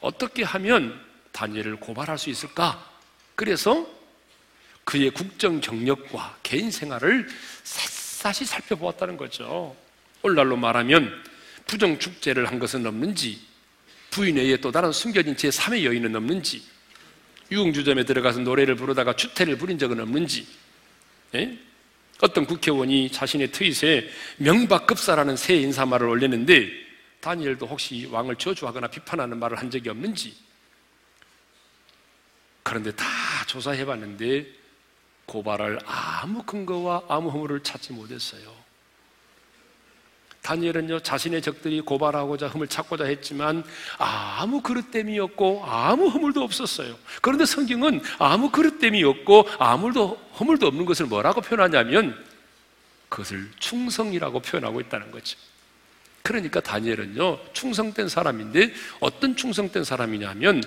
어떻게 0.00 0.44
하면 0.44 1.00
다니엘을 1.32 1.76
고발할 1.76 2.16
수 2.18 2.30
있을까? 2.30 2.90
그래서 3.34 3.86
그의 4.84 5.10
국정 5.10 5.60
경력과 5.60 6.36
개인 6.42 6.70
생활을 6.70 7.28
샅샅이 7.64 8.44
살펴보았다는 8.44 9.16
거죠. 9.16 9.74
오늘날로 10.24 10.56
말하면 10.56 11.22
부정 11.66 11.98
축제를 11.98 12.46
한 12.46 12.58
것은 12.58 12.86
없는지, 12.86 13.40
부인 14.10 14.36
외에 14.36 14.56
또 14.56 14.72
다른 14.72 14.90
숨겨진 14.90 15.36
제 15.36 15.50
3의 15.50 15.84
여인은 15.84 16.16
없는지, 16.16 16.62
유흥주점에 17.50 18.04
들어가서 18.04 18.40
노래를 18.40 18.74
부르다가 18.74 19.14
추태를 19.14 19.58
부린 19.58 19.78
적은 19.78 20.00
없는지, 20.00 20.46
예? 21.34 21.58
어떤 22.22 22.46
국회의원이 22.46 23.10
자신의 23.10 23.52
트윗에 23.52 24.08
명박급사라는 24.38 25.36
새 25.36 25.56
인사말을 25.56 26.08
올렸는데 26.08 26.70
다니엘도 27.20 27.66
혹시 27.66 28.06
왕을 28.10 28.36
저주하거나 28.36 28.86
비판하는 28.86 29.38
말을 29.38 29.58
한 29.58 29.70
적이 29.70 29.90
없는지 29.90 30.34
그런데 32.62 32.94
다 32.94 33.04
조사해 33.46 33.84
봤는데 33.84 34.46
고발할 35.26 35.80
아무 35.84 36.42
근거와 36.44 37.02
아무 37.08 37.30
허물을 37.30 37.62
찾지 37.64 37.92
못했어요. 37.92 38.63
다니엘은요, 40.44 41.00
자신의 41.00 41.40
적들이 41.40 41.80
고발하고자 41.80 42.48
흠을 42.48 42.68
찾고자 42.68 43.06
했지만 43.06 43.64
아무 43.96 44.60
그릇됨이 44.60 45.18
없고 45.18 45.64
아무 45.64 46.08
허물도 46.08 46.42
없었어요. 46.42 46.96
그런데 47.22 47.46
성경은 47.46 48.02
아무 48.18 48.50
그릇됨이 48.50 49.02
없고 49.04 49.48
아무도 49.58 50.20
허물도 50.38 50.66
없는 50.66 50.84
것을 50.84 51.06
뭐라고 51.06 51.40
표현하냐면 51.40 52.22
그것을 53.08 53.50
충성이라고 53.58 54.40
표현하고 54.40 54.82
있다는 54.82 55.10
거죠. 55.10 55.38
그러니까 56.22 56.60
다니엘은요, 56.60 57.52
충성된 57.54 58.10
사람인데 58.10 58.70
어떤 59.00 59.36
충성된 59.36 59.84
사람이냐면 59.84 60.62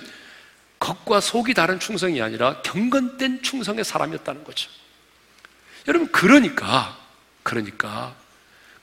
겉과 0.80 1.22
속이 1.22 1.54
다른 1.54 1.80
충성이 1.80 2.20
아니라 2.24 2.64
경건된 2.64 3.44
충성의 3.44 3.84
사람이었다는 3.84 4.44
거죠. 4.44 4.72
여러분, 5.88 6.12
그러니까, 6.12 6.98
그러니까, 7.44 8.16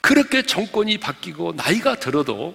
그렇게 0.04 0.42
정권이 0.42 0.98
바뀌고 0.98 1.54
나이가 1.56 1.94
들어도 1.94 2.54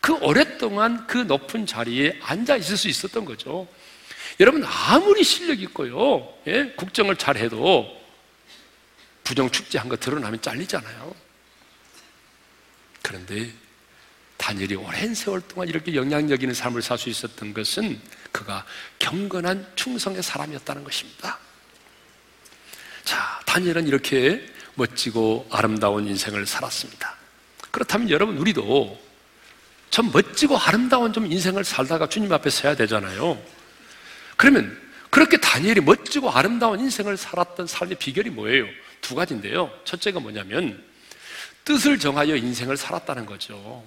그 0.00 0.14
오랫동안 0.22 1.06
그 1.06 1.18
높은 1.18 1.66
자리에 1.66 2.18
앉아 2.22 2.56
있을 2.56 2.78
수 2.78 2.88
있었던 2.88 3.26
거죠. 3.26 3.68
여러분, 4.40 4.64
아무리 4.64 5.22
실력 5.22 5.60
있고요, 5.60 6.32
예? 6.46 6.72
국정을 6.74 7.16
잘 7.16 7.36
해도 7.36 7.94
부정 9.22 9.50
축제한 9.50 9.90
거 9.90 9.96
드러나면 9.98 10.40
잘리잖아요. 10.40 11.14
그런데 13.02 13.52
다니엘이 14.38 14.76
오랜 14.76 15.14
세월 15.14 15.42
동안 15.42 15.68
이렇게 15.68 15.94
영향력 15.94 16.42
있는 16.42 16.54
삶을 16.54 16.80
살 16.80 16.96
수 16.96 17.10
있었던 17.10 17.52
것은 17.52 18.00
그가 18.32 18.64
경건한 18.98 19.72
충성의 19.76 20.22
사람이었다는 20.22 20.84
것입니다. 20.84 21.38
자, 23.04 23.42
다니엘은 23.44 23.88
이렇게 23.88 24.50
멋지고 24.74 25.46
아름다운 25.50 26.06
인생을 26.06 26.46
살았습니다. 26.46 27.14
그렇다면 27.70 28.10
여러분, 28.10 28.38
우리도 28.38 28.98
좀 29.90 30.10
멋지고 30.12 30.56
아름다운 30.56 31.12
좀 31.12 31.30
인생을 31.30 31.64
살다가 31.64 32.08
주님 32.08 32.32
앞에 32.32 32.50
서야 32.50 32.74
되잖아요. 32.76 33.40
그러면 34.36 34.80
그렇게 35.10 35.36
다니엘이 35.36 35.82
멋지고 35.82 36.30
아름다운 36.30 36.80
인생을 36.80 37.18
살았던 37.18 37.66
삶의 37.66 37.98
비결이 37.98 38.30
뭐예요? 38.30 38.66
두 39.02 39.14
가지인데요. 39.14 39.70
첫째가 39.84 40.20
뭐냐면 40.20 40.82
뜻을 41.64 41.98
정하여 41.98 42.36
인생을 42.36 42.76
살았다는 42.76 43.26
거죠. 43.26 43.86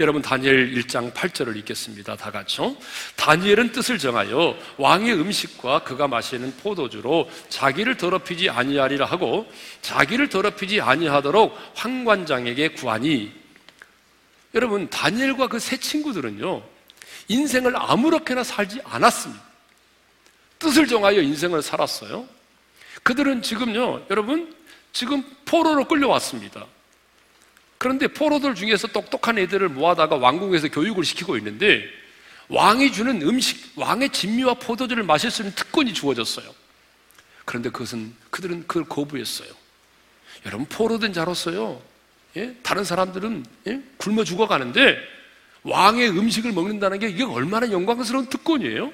여러분 0.00 0.22
다니엘 0.22 0.74
1장 0.76 1.12
8절을 1.12 1.56
읽겠습니다. 1.58 2.16
다 2.16 2.30
같이요. 2.30 2.74
다니엘은 3.16 3.72
뜻을 3.72 3.98
정하여 3.98 4.56
왕의 4.78 5.12
음식과 5.12 5.84
그가 5.84 6.08
마시는 6.08 6.56
포도주로 6.56 7.30
자기를 7.50 7.98
더럽히지 7.98 8.48
아니하리라 8.48 9.04
하고 9.04 9.46
자기를 9.82 10.30
더럽히지 10.30 10.80
아니하도록 10.80 11.54
황관장에게 11.74 12.68
구하니 12.70 13.30
여러분 14.54 14.88
다니엘과 14.88 15.48
그 15.48 15.58
세 15.60 15.76
친구들은요 15.76 16.62
인생을 17.28 17.74
아무렇게나 17.76 18.42
살지 18.42 18.80
않았습니다. 18.84 19.42
뜻을 20.58 20.86
정하여 20.86 21.20
인생을 21.20 21.60
살았어요. 21.60 22.26
그들은 23.02 23.42
지금요 23.42 24.06
여러분 24.08 24.54
지금 24.94 25.22
포로로 25.44 25.84
끌려왔습니다. 25.86 26.64
그런데 27.80 28.08
포로들 28.08 28.54
중에서 28.54 28.88
똑똑한 28.88 29.38
애들을 29.38 29.70
모아다가 29.70 30.16
왕궁에서 30.16 30.68
교육을 30.68 31.02
시키고 31.02 31.38
있는데 31.38 31.82
왕이 32.48 32.92
주는 32.92 33.22
음식, 33.22 33.72
왕의 33.74 34.10
진미와 34.10 34.54
포도주를 34.54 35.02
마실 35.02 35.30
수 35.30 35.40
있는 35.40 35.54
특권이 35.54 35.94
주어졌어요. 35.94 36.44
그런데 37.46 37.70
그것은 37.70 38.14
그들은 38.28 38.66
그걸 38.66 38.84
거부했어요. 38.84 39.48
여러분 40.44 40.66
포로된 40.66 41.14
자로서요. 41.14 41.80
예? 42.36 42.54
다른 42.62 42.84
사람들은 42.84 43.46
예? 43.68 43.80
굶어 43.96 44.24
죽어가는데 44.24 44.98
왕의 45.62 46.10
음식을 46.10 46.52
먹는다는 46.52 46.98
게 46.98 47.08
이게 47.08 47.24
얼마나 47.24 47.70
영광스러운 47.70 48.26
특권이에요. 48.26 48.92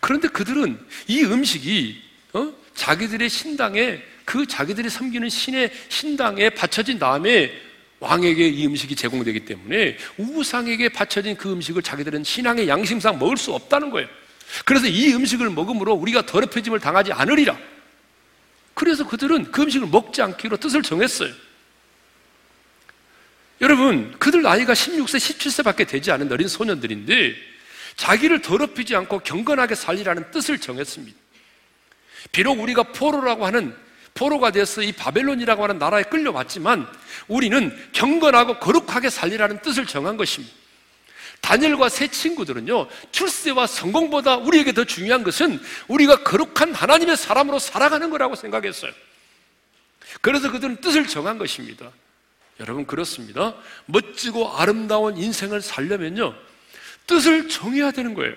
그런데 0.00 0.26
그들은 0.26 0.76
이 1.06 1.22
음식이 1.22 2.02
어? 2.32 2.52
자기들의 2.74 3.28
신당에 3.28 4.02
그 4.24 4.44
자기들이 4.44 4.90
섬기는 4.90 5.28
신의 5.28 5.70
신당에 5.88 6.50
바쳐진 6.50 6.98
다음에 6.98 7.52
왕에게 8.02 8.48
이 8.48 8.66
음식이 8.66 8.96
제공되기 8.96 9.44
때문에 9.44 9.96
우상에게 10.16 10.88
바쳐진 10.88 11.36
그 11.36 11.52
음식을 11.52 11.82
자기들은 11.82 12.24
신앙의 12.24 12.68
양심상 12.68 13.18
먹을 13.18 13.36
수 13.36 13.52
없다는 13.52 13.90
거예요. 13.90 14.08
그래서 14.64 14.86
이 14.86 15.14
음식을 15.14 15.48
먹음으로 15.50 15.94
우리가 15.94 16.26
더럽혀짐을 16.26 16.80
당하지 16.80 17.12
않으리라. 17.12 17.56
그래서 18.74 19.06
그들은 19.06 19.52
그 19.52 19.62
음식을 19.62 19.86
먹지 19.86 20.20
않기로 20.20 20.56
뜻을 20.56 20.82
정했어요. 20.82 21.32
여러분, 23.60 24.12
그들 24.18 24.42
나이가 24.42 24.72
16세, 24.72 25.18
17세 25.18 25.62
밖에 25.62 25.84
되지 25.84 26.10
않은 26.10 26.30
어린 26.32 26.48
소년들인데 26.48 27.36
자기를 27.94 28.42
더럽히지 28.42 28.96
않고 28.96 29.20
경건하게 29.20 29.76
살리라는 29.76 30.32
뜻을 30.32 30.58
정했습니다. 30.58 31.16
비록 32.32 32.58
우리가 32.58 32.82
포로라고 32.82 33.46
하는 33.46 33.76
포로가 34.14 34.50
돼서 34.50 34.82
이 34.82 34.92
바벨론이라고 34.92 35.62
하는 35.62 35.78
나라에 35.78 36.04
끌려왔지만 36.04 36.86
우리는 37.28 37.76
경건하고 37.92 38.58
거룩하게 38.58 39.10
살리라는 39.10 39.62
뜻을 39.62 39.86
정한 39.86 40.16
것입니다. 40.16 40.54
다니엘과 41.40 41.88
세 41.88 42.06
친구들은요, 42.06 42.88
출세와 43.10 43.66
성공보다 43.66 44.36
우리에게 44.36 44.72
더 44.72 44.84
중요한 44.84 45.24
것은 45.24 45.60
우리가 45.88 46.22
거룩한 46.22 46.72
하나님의 46.72 47.16
사람으로 47.16 47.58
살아가는 47.58 48.08
거라고 48.10 48.36
생각했어요. 48.36 48.92
그래서 50.20 50.52
그들은 50.52 50.76
뜻을 50.76 51.08
정한 51.08 51.38
것입니다. 51.38 51.90
여러분 52.60 52.86
그렇습니다. 52.86 53.54
멋지고 53.86 54.56
아름다운 54.56 55.16
인생을 55.16 55.62
살려면요. 55.62 56.34
뜻을 57.06 57.48
정해야 57.48 57.90
되는 57.90 58.14
거예요. 58.14 58.34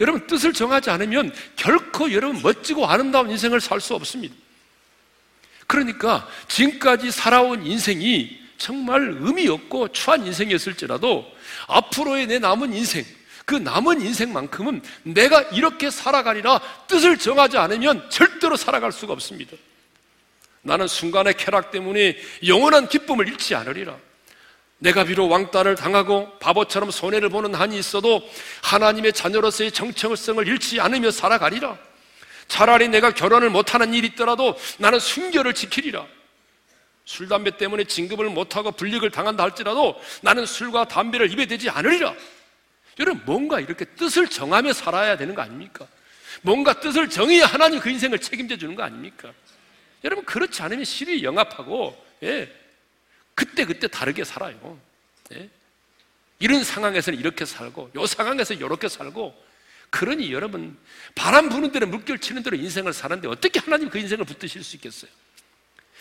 여러분 0.00 0.26
뜻을 0.26 0.52
정하지 0.52 0.90
않으면 0.90 1.34
결코 1.56 2.12
여러분 2.12 2.40
멋지고 2.42 2.86
아름다운 2.86 3.30
인생을 3.30 3.60
살 3.60 3.80
수 3.80 3.94
없습니다. 3.94 4.34
그러니까 5.66 6.28
지금까지 6.48 7.10
살아온 7.10 7.66
인생이 7.66 8.38
정말 8.58 9.16
의미 9.20 9.48
없고 9.48 9.88
추한 9.88 10.26
인생이었을지라도 10.26 11.26
앞으로의 11.66 12.26
내 12.26 12.38
남은 12.38 12.72
인생, 12.72 13.04
그 13.44 13.54
남은 13.54 14.00
인생만큼은 14.00 14.82
내가 15.02 15.42
이렇게 15.42 15.90
살아가리라 15.90 16.60
뜻을 16.86 17.18
정하지 17.18 17.58
않으면 17.58 18.08
절대로 18.10 18.56
살아갈 18.56 18.92
수가 18.92 19.12
없습니다. 19.12 19.56
나는 20.62 20.88
순간의 20.88 21.34
쾌락 21.36 21.70
때문에 21.70 22.16
영원한 22.46 22.88
기쁨을 22.88 23.28
잃지 23.28 23.54
않으리라. 23.54 23.96
내가 24.78 25.04
비록 25.04 25.30
왕따를 25.30 25.76
당하고 25.76 26.38
바보처럼 26.38 26.90
손해를 26.90 27.28
보는 27.28 27.54
한이 27.54 27.78
있어도 27.78 28.22
하나님의 28.62 29.12
자녀로서의 29.12 29.72
정체성을 29.72 30.46
잃지 30.46 30.80
않으며 30.80 31.10
살아가리라. 31.10 31.76
차라리 32.54 32.86
내가 32.86 33.10
결혼을 33.10 33.50
못하는 33.50 33.92
일이 33.94 34.06
있더라도 34.08 34.56
나는 34.78 35.00
순결을 35.00 35.54
지키리라. 35.54 36.06
술, 37.04 37.26
담배 37.26 37.56
때문에 37.56 37.82
진급을 37.82 38.30
못하고 38.30 38.70
불이익을 38.70 39.10
당한다 39.10 39.42
할지라도 39.42 40.00
나는 40.22 40.46
술과 40.46 40.86
담배를 40.86 41.32
입에 41.32 41.46
대지 41.46 41.68
않으리라. 41.68 42.14
여러분, 43.00 43.20
뭔가 43.26 43.58
이렇게 43.58 43.84
뜻을 43.84 44.28
정하며 44.28 44.72
살아야 44.72 45.16
되는 45.16 45.34
거 45.34 45.42
아닙니까? 45.42 45.84
뭔가 46.42 46.78
뜻을 46.78 47.10
정해야 47.10 47.44
하나님 47.44 47.80
그 47.80 47.90
인생을 47.90 48.20
책임져 48.20 48.56
주는 48.56 48.76
거 48.76 48.84
아닙니까? 48.84 49.32
여러분, 50.04 50.24
그렇지 50.24 50.62
않으면 50.62 50.84
실이 50.84 51.24
영합하고, 51.24 52.06
예, 52.22 52.48
그때그때 53.34 53.88
다르게 53.88 54.22
살아요. 54.22 54.78
예? 55.32 55.50
이런 56.38 56.62
상황에서는 56.62 57.18
이렇게 57.18 57.44
살고, 57.44 57.90
요 57.96 58.06
상황에서 58.06 58.54
이렇게 58.54 58.88
살고, 58.88 59.34
그러니 59.94 60.32
여러분, 60.32 60.76
바람 61.14 61.48
부는 61.48 61.70
대로 61.70 61.86
물결 61.86 62.18
치는 62.18 62.42
대로 62.42 62.56
인생을 62.56 62.92
사는데 62.92 63.28
어떻게 63.28 63.60
하나님 63.60 63.88
그 63.88 63.96
인생을 63.96 64.24
붙드실 64.24 64.64
수 64.64 64.74
있겠어요? 64.74 65.08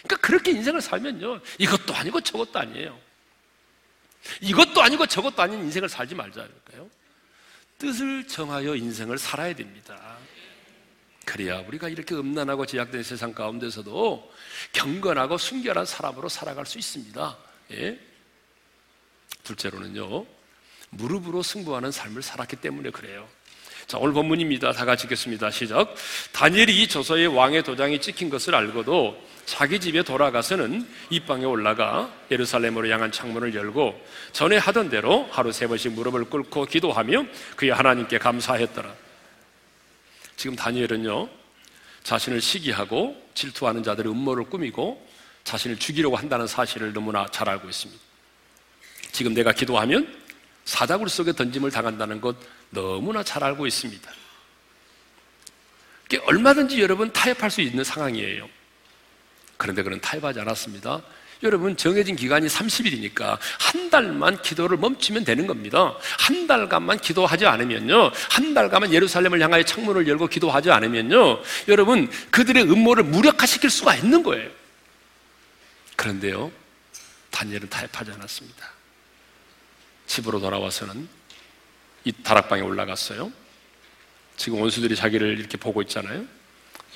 그러니까 0.02 0.28
그렇게 0.28 0.50
인생을 0.50 0.82
살면요. 0.82 1.40
이것도 1.60 1.94
아니고 1.94 2.20
저것도 2.22 2.58
아니에요. 2.58 3.00
이것도 4.42 4.82
아니고 4.82 5.06
저것도 5.06 5.40
아닌 5.44 5.60
인생을 5.60 5.90
살지 5.90 6.16
말자니까요. 6.16 6.90
뜻을 7.78 8.28
정하여 8.28 8.76
인생을 8.76 9.20
살아야 9.20 9.54
됩니다. 9.54 10.18
그래야 11.24 11.60
우리가 11.60 11.88
이렇게 11.88 12.16
음란하고 12.16 12.66
제약된 12.66 13.04
세상 13.04 13.32
가운데서도 13.32 14.34
경건하고 14.72 15.38
순결한 15.38 15.86
사람으로 15.86 16.30
살아갈 16.30 16.66
수 16.66 16.80
있습니다. 16.80 17.38
예? 17.74 18.00
둘째로는요, 19.44 20.26
무릎으로 20.90 21.44
승부하는 21.44 21.92
삶을 21.92 22.24
살았기 22.24 22.56
때문에 22.56 22.90
그래요. 22.90 23.30
자, 23.88 23.98
오늘 23.98 24.14
본문입니다. 24.14 24.72
다 24.72 24.86
같이 24.86 25.06
읽겠습니다. 25.06 25.52
시작. 25.52 25.94
다니엘이 26.32 26.82
이 26.82 26.88
조서에 26.88 27.26
왕의 27.26 27.64
도장이 27.64 28.00
찍힌 28.00 28.30
것을 28.30 28.56
알고도 28.56 29.22
자기 29.46 29.80
집에 29.80 30.04
돌아가서는 30.04 30.88
입방에 31.10 31.46
올라가 31.46 32.12
예루살렘으로 32.32 32.88
향한 32.90 33.12
창문을 33.12 33.54
열고 33.54 34.02
전에 34.32 34.58
하던 34.58 34.90
대로 34.90 35.28
하루 35.32 35.52
세 35.52 35.68
번씩 35.68 35.92
무릎을 35.94 36.26
꿇고 36.26 36.66
기도하며 36.66 37.26
그의 37.58 37.72
하나님께 37.72 38.20
감사했더라. 38.20 38.94
지금 40.38 40.56
다니엘은요, 40.56 41.30
자신을 42.04 42.42
시기하고 42.42 43.22
질투하는 43.34 43.84
자들의 43.84 44.12
음모를 44.12 44.46
꾸미고 44.46 45.06
자신을 45.44 45.78
죽이려고 45.78 46.16
한다는 46.16 46.48
사실을 46.48 46.94
너무나 46.94 47.26
잘 47.32 47.50
알고 47.50 47.68
있습니다. 47.68 48.02
지금 49.12 49.34
내가 49.34 49.52
기도하면 49.52 50.24
사다구리 50.66 51.10
속에 51.10 51.34
던짐을 51.34 51.72
당한다는 51.72 52.22
것 52.22 52.38
너무나 52.74 53.24
잘 53.24 53.44
알고 53.44 53.68
있습니다. 53.68 54.12
얼마든지 56.26 56.80
여러분 56.82 57.12
타협할 57.12 57.50
수 57.50 57.62
있는 57.62 57.84
상황이에요. 57.84 58.48
그런데 59.58 59.82
그는 59.82 60.00
타협하지 60.00 60.40
않았습니다. 60.42 61.02
여러분 61.42 61.76
정해진 61.76 62.16
기간이 62.16 62.48
30일이니까 62.48 63.38
한 63.60 63.90
달만 63.90 64.42
기도를 64.42 64.78
멈추면 64.78 65.26
되는 65.26 65.46
겁니다. 65.46 65.96
한 66.20 66.48
달간만 66.48 67.00
기도하지 67.00 67.46
않으면요. 67.46 68.12
한 68.30 68.54
달간만 68.54 68.94
예루살렘을 68.94 69.42
향하여 69.42 69.64
창문을 69.64 70.08
열고 70.08 70.28
기도하지 70.28 70.72
않으면요. 70.72 71.42
여러분 71.68 72.10
그들의 72.32 72.64
음모를 72.64 73.04
무력화시킬 73.04 73.70
수가 73.70 73.96
있는 73.96 74.24
거예요. 74.24 74.50
그런데요. 75.96 76.52
다니엘은 77.32 77.70
타협하지 77.70 78.12
않았습니다. 78.12 78.72
집으로 80.06 80.40
돌아와서는 80.40 81.08
이 82.06 82.12
다락방에 82.12 82.62
올라갔어요. 82.62 83.32
지금 84.36 84.62
원수들이 84.62 84.96
자기를 84.96 85.40
이렇게 85.40 85.58
보고 85.58 85.82
있잖아요. 85.84 86.26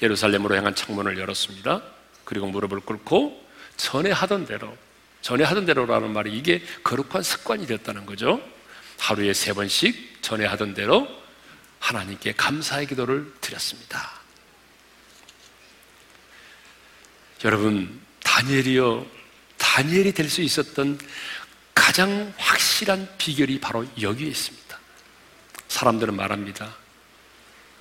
예루살렘으로 0.01 0.55
향한 0.55 0.75
창문을 0.75 1.17
열었습니다. 1.17 1.81
그리고 2.23 2.47
무릎을 2.47 2.81
꿇고 2.81 3.45
전에 3.77 4.11
하던 4.11 4.45
대로, 4.45 4.75
전에 5.21 5.43
하던 5.43 5.65
대로라는 5.65 6.11
말이 6.11 6.35
이게 6.35 6.61
거룩한 6.83 7.23
습관이 7.23 7.67
되었다는 7.67 8.05
거죠. 8.05 8.41
하루에 8.97 9.33
세 9.33 9.53
번씩 9.53 10.21
전에 10.21 10.45
하던 10.45 10.73
대로 10.73 11.07
하나님께 11.79 12.33
감사의 12.33 12.87
기도를 12.87 13.31
드렸습니다. 13.39 14.11
여러분, 17.45 18.01
다니엘이요, 18.23 19.05
다니엘이 19.57 20.13
될 20.13 20.27
수 20.27 20.41
있었던 20.41 20.99
가장 21.73 22.33
확실한 22.37 23.07
비결이 23.17 23.59
바로 23.59 23.85
여기에 24.01 24.27
있습니다. 24.27 24.66
사람들은 25.67 26.15
말합니다. 26.15 26.75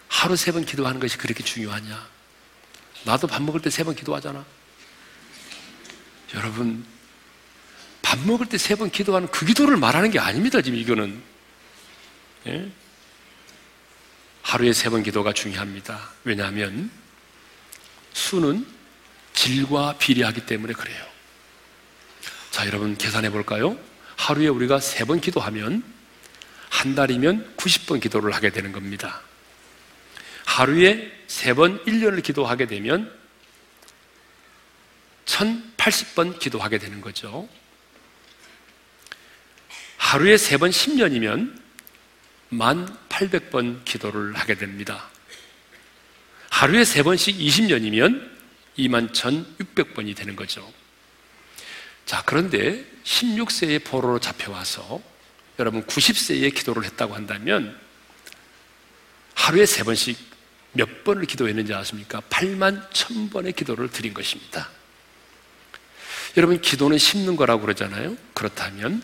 하루 0.09 0.37
세 0.37 0.53
번 0.53 0.65
기도하는 0.65 1.01
것이 1.01 1.17
그렇게 1.19 1.43
중요하냐? 1.45 2.07
나도 3.05 3.27
밥 3.27 3.43
먹을 3.43 3.61
때 3.61 3.71
세 3.71 3.85
번 3.85 3.95
기도하잖아. 3.95 4.45
여러분, 6.35 6.85
밥 8.03 8.19
먹을 8.21 8.47
때 8.47 8.57
세 8.59 8.77
번 8.77 8.91
기도하는 8.91 9.29
그 9.31 9.47
기도를 9.47 9.77
말하는 9.77 10.11
게 10.11 10.19
아닙니다, 10.19 10.61
지금 10.63 10.79
이거는. 10.79 11.23
예? 12.47 12.71
하루에 14.43 14.73
세 14.73 14.91
번 14.91 15.03
기도가 15.03 15.33
중요합니다. 15.33 16.11
왜냐하면 16.25 16.91
수는 18.13 18.67
질과 19.35 19.99
비례하기 19.99 20.47
때문에 20.47 20.73
그래요. 20.73 21.05
자, 22.51 22.67
여러분 22.67 22.97
계산해 22.97 23.31
볼까요? 23.31 23.77
하루에 24.17 24.49
우리가 24.49 24.81
세 24.81 25.05
번 25.05 25.21
기도하면 25.21 25.83
한 26.69 26.95
달이면 26.95 27.55
90번 27.57 28.01
기도를 28.01 28.35
하게 28.35 28.51
되는 28.51 28.73
겁니다. 28.73 29.21
하루에 30.45 31.13
세번 31.27 31.85
1년을 31.85 32.23
기도하게 32.23 32.67
되면 32.67 33.13
1080번 35.27 36.39
기도하게 36.39 36.79
되는 36.79 37.01
거죠. 37.01 37.49
하루에 39.97 40.37
세번 40.37 40.71
10년이면 40.71 41.61
1800번 42.53 43.85
기도를 43.85 44.35
하게 44.35 44.55
됩니다. 44.55 45.09
하루에 46.51 46.85
세 46.85 47.03
번씩 47.03 47.37
20년이면 47.37 48.31
21,600번이 48.79 50.17
되는 50.17 50.37
거죠. 50.37 50.73
자, 52.07 52.23
그런데 52.25 52.85
16세의 53.05 53.85
포로로 53.85 54.21
잡혀와서 54.21 55.03
여러분 55.59 55.85
90세에 55.85 56.55
기도를 56.55 56.85
했다고 56.85 57.15
한다면 57.15 57.79
하루에 59.35 59.65
세 59.65 59.85
번씩 59.85 60.19
몇 60.73 61.05
번을 61.05 61.25
기도했는지 61.25 61.73
아십니까? 61.73 62.21
8만 62.29 62.91
1000번의 62.91 63.57
기도를 63.57 63.91
드린 63.91 64.13
것입니다. 64.13 64.69
여러분, 66.37 66.61
기도는 66.61 66.99
심는 66.99 67.37
거라고 67.37 67.63
그러잖아요? 67.63 68.15
그렇다면 68.35 69.03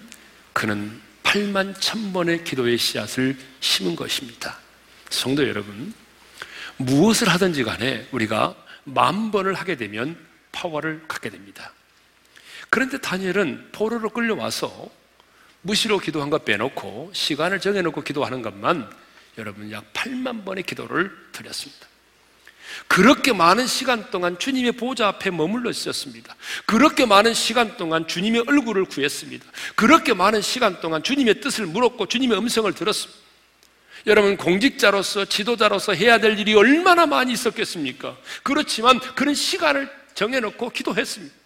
그는 0.53 1.01
8만 1.23 1.75
1000번의 1.75 2.45
기도의 2.45 2.77
씨앗을 2.77 3.39
심은 3.61 3.97
것입니다. 3.97 4.59
성도 5.09 5.49
여러분, 5.49 5.95
무엇을 6.77 7.29
하든지 7.29 7.65
간에 7.65 8.07
우리가 8.13 8.55
만 8.85 9.31
번을 9.31 9.55
하게 9.55 9.77
되면 9.77 10.19
파워를 10.53 11.05
갖게 11.09 11.31
됩니다. 11.31 11.73
그런데 12.69 12.99
다니엘은 12.99 13.71
포로로 13.73 14.11
끌려와서 14.11 14.91
무시로 15.63 15.99
기도한 15.99 16.31
것 16.31 16.45
빼놓고 16.45 17.11
시간을 17.15 17.61
정해놓고 17.61 18.03
기도하는 18.03 18.43
것만 18.43 18.91
여러분 19.39 19.71
약 19.73 19.93
8만 19.93 20.45
번의 20.45 20.65
기도를 20.65 21.11
드렸습니다. 21.33 21.87
그렇게 22.89 23.33
많은 23.33 23.67
시간 23.67 24.11
동안 24.11 24.39
주님의 24.39 24.73
보좌 24.73 25.09
앞에 25.09 25.31
머물러 25.31 25.71
있었습니다. 25.71 26.35
그렇게 26.67 27.07
많은 27.07 27.35
시간 27.35 27.77
동안 27.77 28.07
주님의 28.07 28.45
얼굴을 28.47 28.87
구했습니다. 28.87 29.45
그렇게 29.75 30.15
많은 30.15 30.41
시간 30.41 30.81
동안 30.81 31.03
주님의 31.03 31.41
뜻을 31.41 31.67
물었고 31.67 32.07
주님의 32.07 32.39
음성을 32.39 32.73
들었습니다. 32.73 33.21
여러분, 34.07 34.37
공직자로서, 34.37 35.27
지도자로서 35.27 35.95
해야 35.95 36.19
될 36.19 36.39
일이 36.39 36.55
얼마나 36.55 37.07
많이 37.07 37.33
있었겠습니까? 37.33 38.17
그렇지만 38.43 38.99
그런 39.15 39.35
시간을 39.35 39.89
정해놓고 40.15 40.71
기도했습니다. 40.71 41.42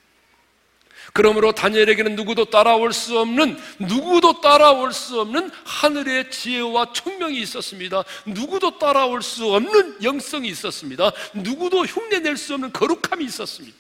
그러므로 1.16 1.52
다니엘에게는 1.52 2.14
누구도 2.14 2.44
따라올 2.44 2.92
수 2.92 3.18
없는 3.18 3.59
누구도 3.79 4.42
따라올 4.42 4.92
수 4.92 5.18
없는 5.18 5.50
하늘의 5.64 6.31
지혜와 6.31 6.92
총명이 6.92 7.40
있었습니다. 7.40 8.05
누구도 8.26 8.79
따라올 8.79 9.22
수 9.22 9.50
없는 9.50 10.02
영성이 10.02 10.48
있었습니다. 10.50 11.12
누구도 11.33 11.87
흉내낼 11.87 12.37
수 12.37 12.52
없는 12.52 12.70
거룩함이 12.70 13.24
있었습니다. 13.24 13.74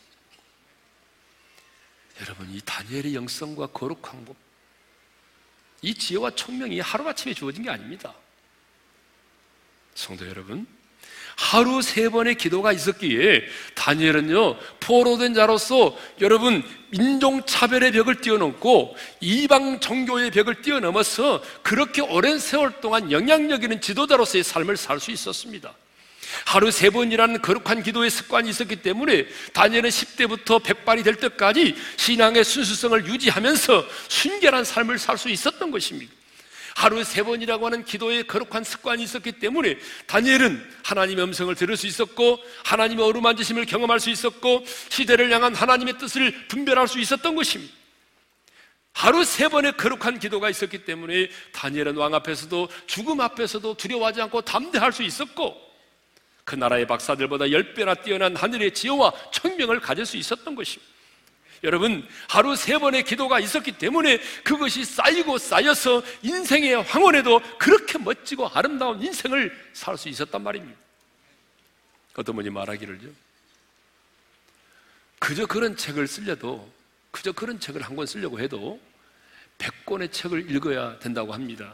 여러분 2.22 2.50
이 2.50 2.58
다니엘의 2.64 3.14
영성과 3.14 3.66
거룩한 3.66 4.24
것, 4.24 4.34
이 5.82 5.92
지혜와 5.92 6.30
총명이 6.30 6.80
하루아침에 6.80 7.34
주어진 7.34 7.64
게 7.64 7.68
아닙니다. 7.68 8.14
성도 9.94 10.26
여러분, 10.26 10.66
하루 11.36 11.82
세 11.82 12.08
번의 12.08 12.36
기도가 12.36 12.72
있었기에 12.72 13.44
다니엘은요 13.74 14.56
포로된 14.80 15.34
자로서 15.34 15.96
여러분 16.20 16.64
인종차별의 16.92 17.92
벽을 17.92 18.20
뛰어넘고 18.22 18.96
이방 19.20 19.80
종교의 19.80 20.30
벽을 20.30 20.62
뛰어넘어서 20.62 21.42
그렇게 21.62 22.00
오랜 22.00 22.38
세월 22.38 22.80
동안 22.80 23.12
영향력 23.12 23.62
있는 23.62 23.80
지도자로서의 23.80 24.42
삶을 24.44 24.76
살 24.76 24.98
수 24.98 25.10
있었습니다. 25.10 25.74
하루 26.46 26.70
세 26.70 26.90
번이라는 26.90 27.42
거룩한 27.42 27.82
기도의 27.82 28.10
습관이 28.10 28.48
있었기 28.50 28.76
때문에 28.76 29.26
다니엘은 29.52 29.90
10대부터 29.90 30.62
백발이 30.62 31.02
될 31.02 31.16
때까지 31.16 31.76
신앙의 31.96 32.44
순수성을 32.44 33.06
유지하면서 33.06 33.86
순결한 34.08 34.64
삶을 34.64 34.98
살 34.98 35.18
수 35.18 35.28
있었던 35.28 35.70
것입니다. 35.70 36.12
하루 36.76 37.02
세 37.04 37.22
번이라고 37.22 37.64
하는 37.64 37.86
기도의 37.86 38.26
거룩한 38.26 38.62
습관이 38.62 39.02
있었기 39.02 39.32
때문에 39.32 39.78
다니엘은 40.06 40.62
하나님의 40.84 41.24
음성을 41.24 41.54
들을 41.54 41.74
수 41.74 41.86
있었고 41.86 42.38
하나님의 42.64 43.02
어루만지심을 43.02 43.64
경험할 43.64 43.98
수 43.98 44.10
있었고 44.10 44.62
시대를 44.90 45.32
향한 45.32 45.54
하나님의 45.54 45.96
뜻을 45.96 46.48
분별할 46.48 46.86
수 46.86 47.00
있었던 47.00 47.34
것입니다. 47.34 47.72
하루 48.92 49.24
세 49.24 49.48
번의 49.48 49.78
거룩한 49.78 50.18
기도가 50.18 50.50
있었기 50.50 50.84
때문에 50.84 51.30
다니엘은 51.52 51.96
왕 51.96 52.14
앞에서도 52.14 52.68
죽음 52.86 53.22
앞에서도 53.22 53.74
두려워하지 53.74 54.20
않고 54.20 54.42
담대할 54.42 54.92
수 54.92 55.02
있었고 55.02 55.58
그 56.44 56.56
나라의 56.56 56.86
박사들보다 56.86 57.52
열 57.52 57.72
배나 57.72 57.94
뛰어난 57.94 58.36
하늘의 58.36 58.74
지혜와 58.74 59.12
청명을 59.32 59.80
가질 59.80 60.04
수 60.04 60.18
있었던 60.18 60.54
것입니다. 60.54 60.95
여러분, 61.64 62.06
하루 62.28 62.54
세 62.54 62.78
번의 62.78 63.04
기도가 63.04 63.40
있었기 63.40 63.72
때문에 63.72 64.18
그것이 64.44 64.84
쌓이고 64.84 65.38
쌓여서 65.38 66.02
인생의 66.22 66.82
황혼에도 66.82 67.40
그렇게 67.58 67.98
멋지고 67.98 68.48
아름다운 68.48 69.02
인생을 69.02 69.70
살 69.72 69.96
수 69.96 70.08
있었단 70.08 70.42
말입니다. 70.42 70.78
어떤 72.14 72.34
분이 72.36 72.50
말하기를요. 72.50 73.10
그저 75.18 75.46
그런 75.46 75.76
책을 75.76 76.06
쓰려도, 76.06 76.70
그저 77.10 77.32
그런 77.32 77.58
책을 77.58 77.82
한 77.82 77.96
권 77.96 78.06
쓰려고 78.06 78.38
해도 78.40 78.80
100권의 79.58 80.12
책을 80.12 80.50
읽어야 80.50 80.98
된다고 80.98 81.32
합니다. 81.32 81.72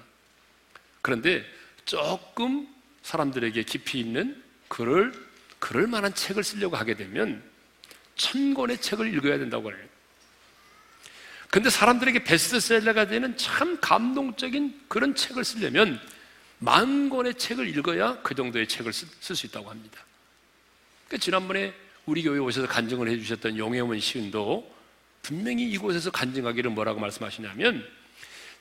그런데 1.02 1.44
조금 1.84 2.68
사람들에게 3.02 3.62
깊이 3.64 3.98
있는 4.00 4.40
글을, 4.68 5.12
그럴 5.58 5.88
만한 5.88 6.14
책을 6.14 6.44
쓰려고 6.44 6.76
하게 6.76 6.94
되면 6.94 7.42
천 8.22 8.54
권의 8.54 8.80
책을 8.80 9.12
읽어야 9.14 9.36
된다고 9.36 9.72
해요. 9.72 9.80
근데 11.50 11.68
사람들에게 11.68 12.22
베스트셀러가 12.22 13.08
되는 13.08 13.36
참 13.36 13.78
감동적인 13.80 14.84
그런 14.86 15.16
책을 15.16 15.44
쓰려면 15.44 16.00
만 16.58 17.10
권의 17.10 17.34
책을 17.34 17.68
읽어야 17.76 18.22
그 18.22 18.36
정도의 18.36 18.68
책을 18.68 18.92
쓸 18.92 19.36
수 19.36 19.46
있다고 19.46 19.68
합니다. 19.68 20.04
그러니까 21.08 21.24
지난번에 21.24 21.74
우리 22.06 22.22
교회 22.22 22.38
오셔서 22.38 22.68
간증을 22.68 23.08
해주셨던 23.08 23.58
용혜원 23.58 23.98
시인도 23.98 24.72
분명히 25.22 25.68
이곳에서 25.70 26.12
간증하기를 26.12 26.70
뭐라고 26.70 27.00
말씀하시냐면 27.00 27.84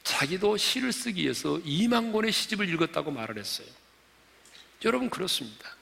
자기도 0.03 0.57
시를 0.57 0.91
쓰기 0.91 1.21
위해서 1.21 1.59
2만 1.59 2.11
권의 2.11 2.31
시집을 2.31 2.67
읽었다고 2.73 3.11
말을 3.11 3.37
했어요. 3.37 3.67
여러분 4.83 5.09
그렇습니다. 5.09 5.75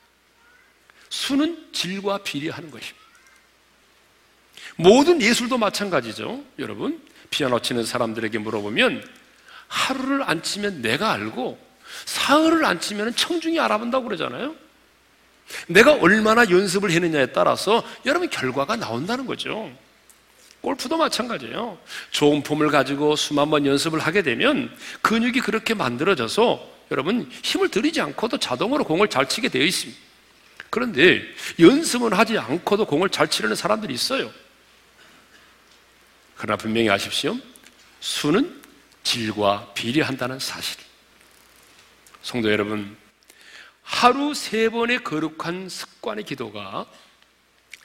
수는 1.10 1.70
질과 1.72 2.20
비례하는 2.24 2.70
것입니다. 2.70 3.09
모든 4.76 5.22
예술도 5.22 5.58
마찬가지죠. 5.58 6.44
여러분, 6.60 7.02
피아노 7.30 7.60
치는 7.60 7.86
사람들에게 7.86 8.38
물어보면 8.40 9.04
하루를 9.68 10.24
안 10.24 10.42
치면 10.42 10.82
내가 10.82 11.12
알고 11.12 11.60
사흘을 12.06 12.66
안 12.66 12.80
치면 12.80 13.16
청중이 13.16 13.60
알아본다고 13.60 14.06
그러잖아요. 14.06 14.56
내가 15.68 15.94
얼마나 15.94 16.50
연습을 16.50 16.92
했느냐에 16.92 17.28
따라서 17.28 17.84
여러분 18.06 18.30
결과가 18.30 18.76
나온다는 18.76 19.26
거죠. 19.26 19.72
골프도 20.62 20.98
마찬가지예요. 20.98 21.78
좋은 22.12 22.44
폼을 22.44 22.70
가지고 22.70 23.16
수만 23.16 23.50
번 23.50 23.66
연습을 23.66 24.00
하게 24.00 24.22
되면 24.22 24.76
근육이 25.02 25.40
그렇게 25.40 25.74
만들어져서 25.74 26.80
여러분 26.92 27.30
힘을 27.44 27.70
들이지 27.70 28.02
않고도 28.02 28.38
자동으로 28.38 28.84
공을 28.84 29.08
잘 29.08 29.28
치게 29.30 29.50
되어 29.50 29.64
있습니다. 29.64 30.00
그런데 30.70 31.22
연습은 31.60 32.14
하지 32.14 32.38
않고도 32.38 32.86
공을 32.86 33.10
잘 33.10 33.28
치려는 33.28 33.56
사람들이 33.56 33.94
있어요. 33.94 34.32
그러나 36.40 36.56
분명히 36.56 36.90
아십시오. 36.90 37.38
수는 38.00 38.62
질과 39.04 39.74
비례한다는 39.74 40.40
사실. 40.40 40.80
성도 42.22 42.50
여러분, 42.50 42.96
하루 43.84 44.34
세 44.34 44.70
번의 44.70 45.04
거룩한 45.04 45.68
습관의 45.68 46.24
기도가 46.24 46.90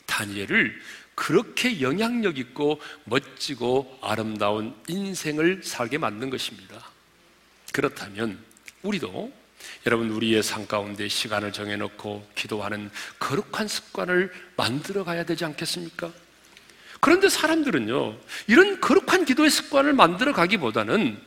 다니엘을 0.07 0.81
그렇게 1.17 1.81
영향력 1.81 2.39
있고 2.39 2.81
멋지고 3.03 3.99
아름다운 4.01 4.81
인생을 4.87 5.65
살게 5.65 5.99
만든 5.99 6.31
것입니다. 6.31 6.91
그렇다면 7.73 8.39
우리도 8.83 9.33
여러분 9.85 10.11
우리의 10.11 10.45
삶 10.45 10.69
가운데 10.69 11.09
시간을 11.09 11.53
정해놓고 11.53 12.31
기도하는 12.37 12.89
거룩한 13.19 13.67
습관을 13.67 14.33
만들어 14.57 15.03
가야 15.03 15.25
되지 15.25 15.45
않겠습니까? 15.45 16.24
그런데 17.05 17.29
사람들은요, 17.29 18.17
이런 18.47 18.81
거룩한 18.81 19.27
기도의 19.27 19.51
습관을 19.51 19.93
만들어 19.93 20.33
가기보다는 20.33 21.21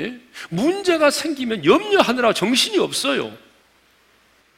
예? 0.00 0.20
문제가 0.50 1.10
생기면 1.10 1.64
염려하느라 1.64 2.34
정신이 2.34 2.76
없어요. 2.76 3.34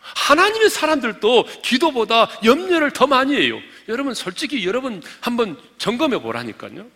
하나님의 0.00 0.68
사람들도 0.68 1.46
기도보다 1.62 2.28
염려를 2.44 2.90
더 2.92 3.06
많이 3.06 3.36
해요. 3.36 3.60
여러분, 3.86 4.12
솔직히 4.12 4.66
여러분 4.66 5.00
한번 5.20 5.56
점검해 5.78 6.20
보라니까요. 6.20 6.90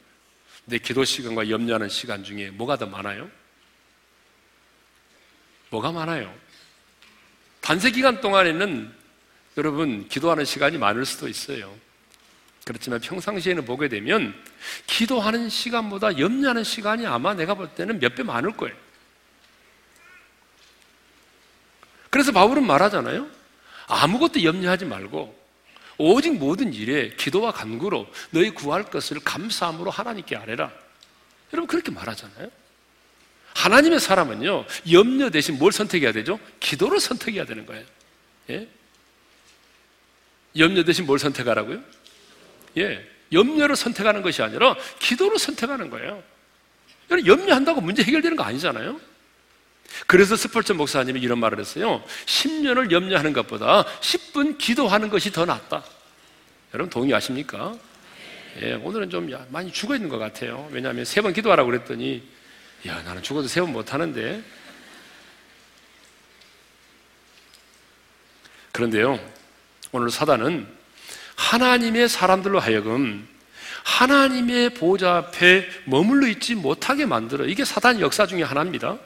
내 0.64 0.78
기도 0.78 1.04
시간과 1.04 1.48
염려하는 1.48 1.88
시간 1.88 2.24
중에 2.24 2.50
뭐가 2.50 2.76
더 2.76 2.86
많아요? 2.86 3.30
뭐가 5.68 5.92
많아요? 5.92 6.34
단세 7.60 7.92
기간 7.92 8.20
동안에는 8.20 8.92
여러분 9.58 10.08
기도하는 10.08 10.44
시간이 10.44 10.76
많을 10.76 11.06
수도 11.06 11.28
있어요. 11.28 11.72
그렇지만 12.70 13.00
평상시에는 13.00 13.64
보게 13.64 13.88
되면 13.88 14.32
기도하는 14.86 15.48
시간보다 15.48 16.20
염려하는 16.20 16.62
시간이 16.62 17.04
아마 17.04 17.34
내가 17.34 17.54
볼 17.54 17.68
때는 17.74 17.98
몇 17.98 18.14
배 18.14 18.22
많을 18.22 18.56
거예요. 18.56 18.76
그래서 22.10 22.30
바울은 22.30 22.64
말하잖아요. 22.64 23.26
아무것도 23.88 24.44
염려하지 24.44 24.84
말고 24.84 25.36
오직 25.98 26.38
모든 26.38 26.72
일에 26.72 27.10
기도와 27.16 27.50
간구로 27.50 28.06
너희 28.30 28.50
구할 28.50 28.84
것을 28.84 29.18
감사함으로 29.18 29.90
하나님께 29.90 30.36
아뢰라. 30.36 30.70
여러분 31.52 31.66
그렇게 31.66 31.90
말하잖아요. 31.90 32.48
하나님의 33.54 33.98
사람은요 33.98 34.64
염려 34.92 35.30
대신 35.30 35.58
뭘 35.58 35.72
선택해야 35.72 36.12
되죠? 36.12 36.38
기도를 36.60 37.00
선택해야 37.00 37.46
되는 37.46 37.66
거예요. 37.66 37.84
예? 38.50 38.68
염려 40.56 40.84
대신 40.84 41.04
뭘 41.06 41.18
선택하라고요? 41.18 41.82
예, 42.78 43.06
염려를 43.32 43.76
선택하는 43.76 44.22
것이 44.22 44.42
아니라 44.42 44.74
기도를 44.98 45.38
선택하는 45.38 45.90
거예요. 45.90 46.22
염려한다고 47.26 47.80
문제 47.80 48.02
해결되는 48.02 48.36
거 48.36 48.44
아니잖아요. 48.44 49.00
그래서 50.06 50.36
스펄전 50.36 50.76
목사님이 50.76 51.20
이런 51.20 51.38
말을 51.40 51.58
했어요. 51.58 52.02
10년을 52.26 52.92
염려하는 52.92 53.32
것보다 53.32 53.84
10분 54.00 54.56
기도하는 54.58 55.10
것이 55.10 55.32
더 55.32 55.44
낫다. 55.44 55.82
여러분 56.72 56.88
동의하십니까? 56.90 57.74
예, 58.62 58.74
오늘은 58.74 59.10
좀 59.10 59.28
많이 59.50 59.72
죽어 59.72 59.94
있는 59.96 60.08
것 60.08 60.18
같아요. 60.18 60.68
왜냐하면 60.70 61.04
세 61.04 61.20
번 61.20 61.32
기도하라고 61.32 61.70
그랬더니, 61.70 62.22
야, 62.86 63.02
나는 63.02 63.22
죽어도 63.22 63.48
세 63.48 63.60
번 63.60 63.72
못 63.72 63.92
하는데. 63.92 64.42
그런데요, 68.72 69.18
오늘 69.92 70.10
사단은 70.10 70.66
하나님의 71.50 72.08
사람들로 72.08 72.60
하여금 72.60 73.26
하나님의 73.82 74.74
보좌 74.74 75.16
앞에 75.16 75.68
머물러 75.84 76.28
있지 76.28 76.54
못하게 76.54 77.06
만들어. 77.06 77.44
이게 77.44 77.64
사단의 77.64 78.02
역사 78.02 78.26
중에 78.26 78.44
하나입니다. 78.44 78.98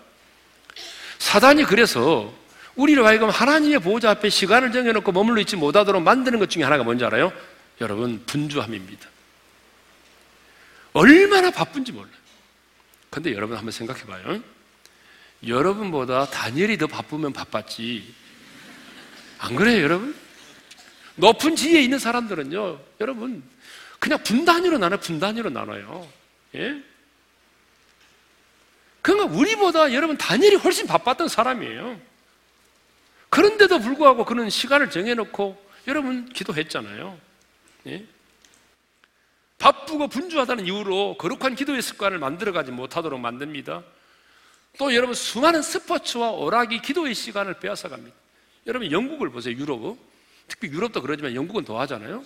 사단이 1.18 1.64
그래서 1.64 2.34
우리를 2.74 3.02
하여금 3.06 3.30
하나님의 3.30 3.78
보좌 3.78 4.10
앞에 4.10 4.28
시간을 4.28 4.72
정해놓고 4.72 5.10
머물러 5.12 5.40
있지 5.40 5.56
못하도록 5.56 6.02
만드는 6.02 6.38
것 6.38 6.50
중에 6.50 6.64
하나가 6.64 6.82
뭔지 6.82 7.04
알아요? 7.04 7.32
여러분, 7.80 8.22
분주함입니다. 8.26 9.08
얼마나 10.92 11.50
바쁜지 11.50 11.92
몰라요. 11.92 12.12
근데 13.08 13.32
여러분 13.32 13.56
한번 13.56 13.72
생각해 13.72 14.02
봐요. 14.04 14.40
여러분보다 15.46 16.26
다니엘이 16.26 16.76
더 16.76 16.88
바쁘면 16.88 17.32
바빴지. 17.32 18.12
안 19.38 19.56
그래요, 19.56 19.82
여러분? 19.82 20.23
높은 21.16 21.56
지위에 21.56 21.82
있는 21.82 21.98
사람들은요, 21.98 22.80
여러분, 23.00 23.42
그냥 23.98 24.22
분단위로 24.22 24.78
나눠, 24.78 24.98
분단위로 24.98 25.50
나눠요. 25.50 26.08
예? 26.54 26.82
그러니까 29.02 29.36
우리보다 29.36 29.92
여러분 29.92 30.16
다니엘이 30.16 30.56
훨씬 30.56 30.86
바빴던 30.86 31.28
사람이에요. 31.28 32.00
그런데도 33.28 33.80
불구하고 33.80 34.24
그는 34.24 34.48
시간을 34.48 34.90
정해놓고 34.90 35.62
여러분 35.88 36.26
기도했잖아요. 36.26 37.18
예? 37.88 38.06
바쁘고 39.58 40.08
분주하다는 40.08 40.66
이유로 40.66 41.16
거룩한 41.18 41.54
기도의 41.54 41.82
습관을 41.82 42.18
만들어가지 42.18 42.70
못하도록 42.70 43.18
만듭니다. 43.18 43.82
또 44.78 44.94
여러분 44.94 45.14
수많은 45.14 45.62
스포츠와 45.62 46.30
오락이 46.30 46.80
기도의 46.82 47.14
시간을 47.14 47.60
빼앗아 47.60 47.88
갑니다. 47.88 48.16
여러분 48.66 48.90
영국을 48.90 49.30
보세요. 49.30 49.56
유럽. 49.56 49.96
특히 50.48 50.68
유럽도 50.68 51.02
그러지만 51.02 51.34
영국은 51.34 51.64
더 51.64 51.80
하잖아요. 51.80 52.24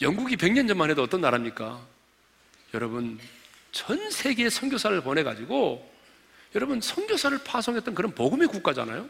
영국이 0.00 0.36
100년 0.36 0.68
전만 0.68 0.90
해도 0.90 1.02
어떤 1.02 1.20
나라입니까? 1.20 1.80
여러분 2.74 3.18
전 3.72 4.10
세계에 4.10 4.50
선교사를 4.50 5.00
보내 5.02 5.22
가지고 5.22 5.90
여러분 6.54 6.80
선교사를 6.80 7.38
파송했던 7.44 7.94
그런 7.94 8.14
복음의 8.14 8.48
국가잖아요. 8.48 9.08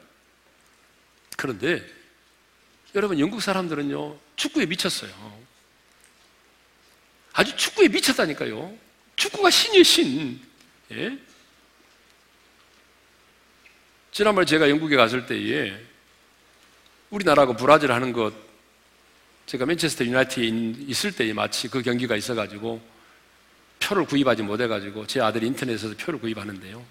그런데 1.37 1.85
여러분 2.95 3.19
영국 3.19 3.43
사람들은요 3.43 4.17
축구에 4.37 4.67
미쳤어요. 4.67 5.45
아주 7.33 7.57
축구에 7.57 7.89
미쳤다니까요. 7.89 8.77
축구가 9.17 9.51
신이에요 9.51 9.83
신. 9.83 10.41
예? 10.93 11.19
지난번에 14.13 14.47
제가 14.47 14.71
영국에 14.71 14.97
갔을 14.97 15.27
때에 15.27 15.77
우리나라하고 17.15 17.55
브라질 17.55 17.93
하는 17.93 18.13
것 18.13 18.33
제가 19.47 19.67
맨체스터 19.67 20.05
유나이티드에 20.05 20.47
있을 20.89 21.13
때에 21.13 21.33
마치 21.33 21.69
그 21.69 21.83
경기가 21.83 22.17
있어가지고 22.17 22.81
표를 23.79 24.07
구입하지 24.07 24.43
못해가지고 24.43 25.07
제 25.07 25.21
아들이 25.21 25.47
인터넷에서 25.47 25.95
표를 25.97 26.19
구입하는데요. 26.19 26.85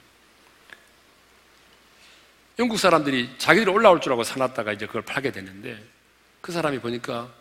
영국 2.59 2.78
사람들이 2.78 3.30
자기들이 3.38 3.71
올라올 3.71 3.99
줄 3.99 4.11
알고 4.11 4.24
사놨다가 4.24 4.74
이제 4.74 4.86
그걸 4.86 5.01
팔게 5.01 5.32
되는데 5.32 5.84
그 6.41 6.51
사람이 6.51 6.80
보니까 6.80 7.34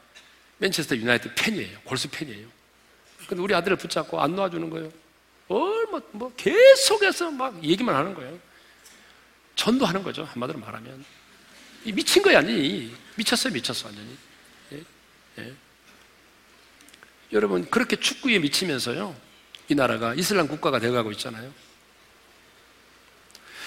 맨체스터 0.59 0.97
유나이티드 0.97 1.35
팬이에요. 1.35 1.81
골수 1.85 2.09
팬이에요. 2.11 2.49
근데 3.29 3.43
우리 3.43 3.55
아들을 3.55 3.77
붙잡고 3.77 4.21
안 4.21 4.35
놓아주는 4.35 4.71
거예요. 4.71 4.91
얼마, 5.49 6.01
뭐 6.13 6.33
계속해서 6.37 7.31
막 7.31 7.63
얘기만 7.63 7.95
하는 7.95 8.15
거예요. 8.15 8.39
전도하는 9.55 10.03
거죠. 10.03 10.25
한마디로 10.25 10.59
말하면. 10.61 11.05
미친 11.85 12.23
거야, 12.23 12.39
아니. 12.39 12.95
미쳤어요, 13.17 13.53
미쳤어, 13.53 13.89
완전히. 13.89 14.17
예? 14.73 14.83
예. 15.39 15.53
여러분, 17.33 17.69
그렇게 17.71 17.97
축구에 17.97 18.39
미치면서요. 18.39 19.17
이 19.69 19.75
나라가 19.75 20.15
이슬람 20.15 20.49
국가가 20.49 20.79
되어가고 20.79 21.13
있잖아요. 21.13 21.53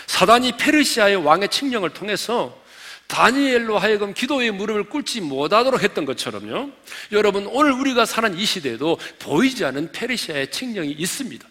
사단이 0.07 0.57
페르시아의 0.57 1.15
왕의 1.17 1.49
칙령을 1.49 1.91
통해서 1.91 2.63
다니엘로 3.07 3.77
하여금 3.77 4.13
기도의 4.13 4.51
무릎을 4.51 4.85
꿇지 4.85 5.21
못하도록 5.21 5.81
했던 5.81 6.05
것처럼요. 6.05 6.71
여러분, 7.11 7.45
오늘 7.47 7.71
우리가 7.73 8.05
사는 8.05 8.37
이 8.37 8.45
시대에도 8.45 8.97
보이지 9.19 9.65
않은 9.65 9.91
페르시아의 9.91 10.51
칙령이 10.51 10.91
있습니다. 10.91 11.47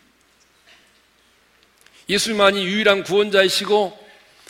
예수만이 2.08 2.64
유일한 2.64 3.02
구원자이시고 3.02 4.03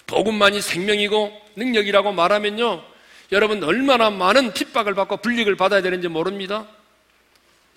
복음만이 0.07 0.61
생명이고 0.61 1.41
능력이라고 1.57 2.13
말하면요. 2.13 2.85
여러분 3.33 3.63
얼마나 3.65 4.11
많은 4.11 4.53
핍박을 4.53 4.95
받고 4.95 5.19
불릭을 5.19 5.57
받아야 5.57 5.83
되는지 5.83 6.09
모릅니다. 6.09 6.67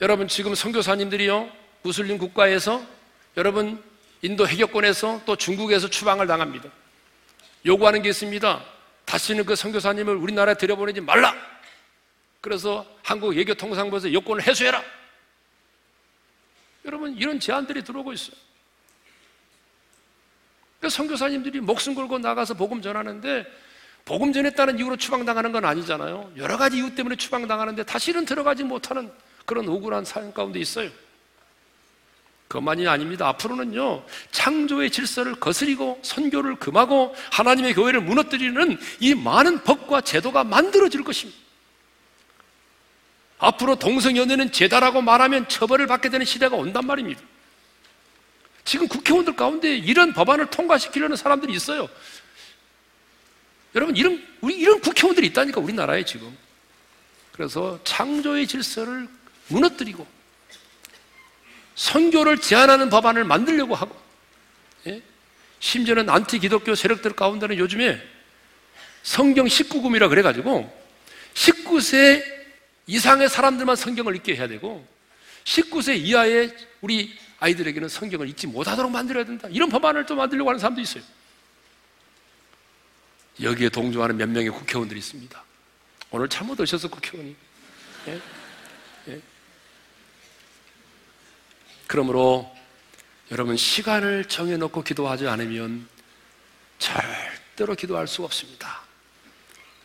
여러분 0.02 0.28
지금 0.28 0.54
선교사님들이요. 0.54 1.50
무슬림 1.84 2.18
국가에서 2.18 2.84
여러분 3.38 3.82
인도 4.22 4.48
해격권에서 4.48 5.22
또 5.26 5.36
중국에서 5.36 5.90
추방을 5.90 6.28
당합니다. 6.28 6.70
요구하는 7.66 8.02
게 8.02 8.10
있습니다. 8.10 8.64
다시는 9.06 9.46
그 9.46 9.56
선교사님을 9.56 10.16
우리나라에 10.16 10.56
들여보내지 10.56 11.02
말라. 11.02 11.36
그래서 12.42 12.86
한국 13.04 13.36
예교통상부에서 13.36 14.14
여권을 14.14 14.46
해소해라. 14.46 14.84
여러분 16.86 17.16
이런 17.18 17.40
제안들이 17.40 17.84
들어오고 17.84 18.14
있어요. 18.14 18.36
그 20.80 20.90
선교사님들이 20.90 21.60
목숨 21.60 21.96
걸고 21.96 22.20
나가서 22.20 22.54
복음 22.54 22.82
전하는데 22.82 23.46
복음 24.06 24.32
전했다는 24.32 24.80
이유로 24.80 24.96
추방당하는 24.98 25.52
건 25.52 25.66
아니잖아요. 25.66 26.32
여러 26.38 26.58
가지 26.58 26.78
이유 26.78 26.96
때문에 26.96 27.16
추방당하는데 27.16 27.84
다시는 27.84 28.26
들어가지 28.26 28.64
못하는 28.64 29.12
그런 29.46 29.68
억울한 29.68 30.06
사연 30.06 30.34
가운데 30.34 30.60
있어요. 30.60 30.90
그것만이 32.48 32.88
아닙니다. 32.88 33.28
앞으로는요, 33.28 34.06
창조의 34.32 34.92
질서를 34.92 35.36
거스리고 35.36 36.00
선교를 36.02 36.56
금하고 36.56 37.14
하나님의 37.32 37.74
교회를 37.74 38.00
무너뜨리는 38.00 38.78
이 39.02 39.16
많은 39.16 39.64
법과 39.64 40.02
제도가 40.02 40.46
만들어질 40.46 41.04
것입니다. 41.04 41.38
앞으로 43.40 43.76
동성연애는 43.76 44.52
제다라고 44.52 45.02
말하면 45.02 45.50
처벌을 45.50 45.88
받게 45.88 46.10
되는 46.10 46.26
시대가 46.26 46.56
온단 46.56 46.86
말입니다. 46.86 47.22
지금 48.68 48.90
국회의원들 48.90 49.38
가운데 49.38 49.78
이런 49.78 50.12
법안을 50.12 50.48
통과시키려는 50.48 51.16
사람들이 51.16 51.54
있어요. 51.54 51.88
여러분, 53.76 53.96
이런, 53.96 54.22
우리 54.42 54.56
이런 54.56 54.82
국회의원들이 54.82 55.28
있다니까, 55.28 55.62
우리나라에 55.62 56.04
지금. 56.04 56.38
그래서 57.32 57.80
창조의 57.86 58.46
질서를 58.46 59.08
무너뜨리고 59.48 60.06
선교를 61.76 62.40
제한하는 62.40 62.90
법안을 62.90 63.24
만들려고 63.24 63.76
하고 63.76 63.96
예? 64.88 65.02
심지어는 65.60 66.10
안티 66.10 66.40
기독교 66.40 66.74
세력들 66.74 67.14
가운데는 67.14 67.60
요즘에 67.60 68.02
성경 69.04 69.46
19금이라 69.46 70.10
그래가지고 70.10 70.68
19세 71.36 72.24
이상의 72.88 73.30
사람들만 73.30 73.76
성경을 73.76 74.16
읽게 74.16 74.36
해야 74.36 74.48
되고 74.48 74.86
19세 75.46 75.96
이하의 75.98 76.58
우리 76.82 77.16
아이들에게는 77.40 77.88
성경을 77.90 78.30
읽지 78.30 78.48
못하도록 78.48 78.92
만들어야 78.92 79.24
된다. 79.24 79.48
이런 79.50 79.70
법안을 79.70 80.06
또 80.06 80.16
만들려고 80.16 80.50
하는 80.50 80.60
사람도 80.60 80.82
있어요. 80.82 81.04
여기에 83.42 83.70
동조하는 83.70 84.18
몇 84.18 84.28
명의 84.28 84.50
국회의원들이 84.50 85.00
있습니다. 85.00 85.44
오늘 86.10 86.28
잘못 86.28 86.60
오셔서 86.60 86.88
국회의원이. 86.88 87.36
예? 88.08 88.22
예? 89.10 89.22
그러므로 91.86 92.52
여러분 93.32 93.56
시간을 93.56 94.26
정해놓고 94.26 94.84
기도하지 94.84 95.28
않으면 95.28 95.88
절대로 96.80 97.76
기도할 97.76 98.08
수가 98.08 98.26
없습니다. 98.26 98.82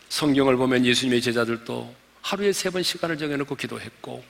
성경을 0.09 0.57
보면 0.57 0.87
예수님의 0.87 1.21
제자들도 1.21 1.95
하루에 2.23 2.53
세 2.53 2.71
번 2.71 2.83
시간을 2.83 3.19
정해놓고 3.19 3.57
기도했고 3.57 4.25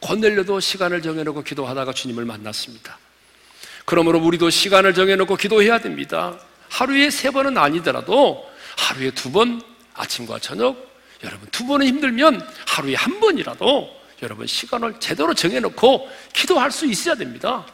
권넬려도 0.00 0.60
시간을 0.60 1.02
정해놓고 1.02 1.42
기도하다가 1.42 1.92
주님을 1.92 2.24
만났습니다. 2.24 2.98
그러므로 3.84 4.20
우리도 4.20 4.50
시간을 4.50 4.94
정해놓고 4.94 5.36
기도해야 5.36 5.78
됩니다. 5.78 6.38
하루에 6.68 7.10
세 7.10 7.30
번은 7.30 7.56
아니더라도 7.56 8.48
하루에 8.76 9.10
두 9.10 9.32
번, 9.32 9.60
아침과 9.94 10.38
저녁, 10.38 10.76
여러분 11.24 11.48
두 11.50 11.66
번은 11.66 11.86
힘들면 11.86 12.46
하루에 12.66 12.94
한 12.94 13.18
번이라도 13.18 13.98
여러분 14.22 14.46
시간을 14.46 15.00
제대로 15.00 15.34
정해놓고 15.34 16.08
기도할 16.32 16.70
수 16.70 16.86
있어야 16.86 17.14
됩니다. 17.14 17.66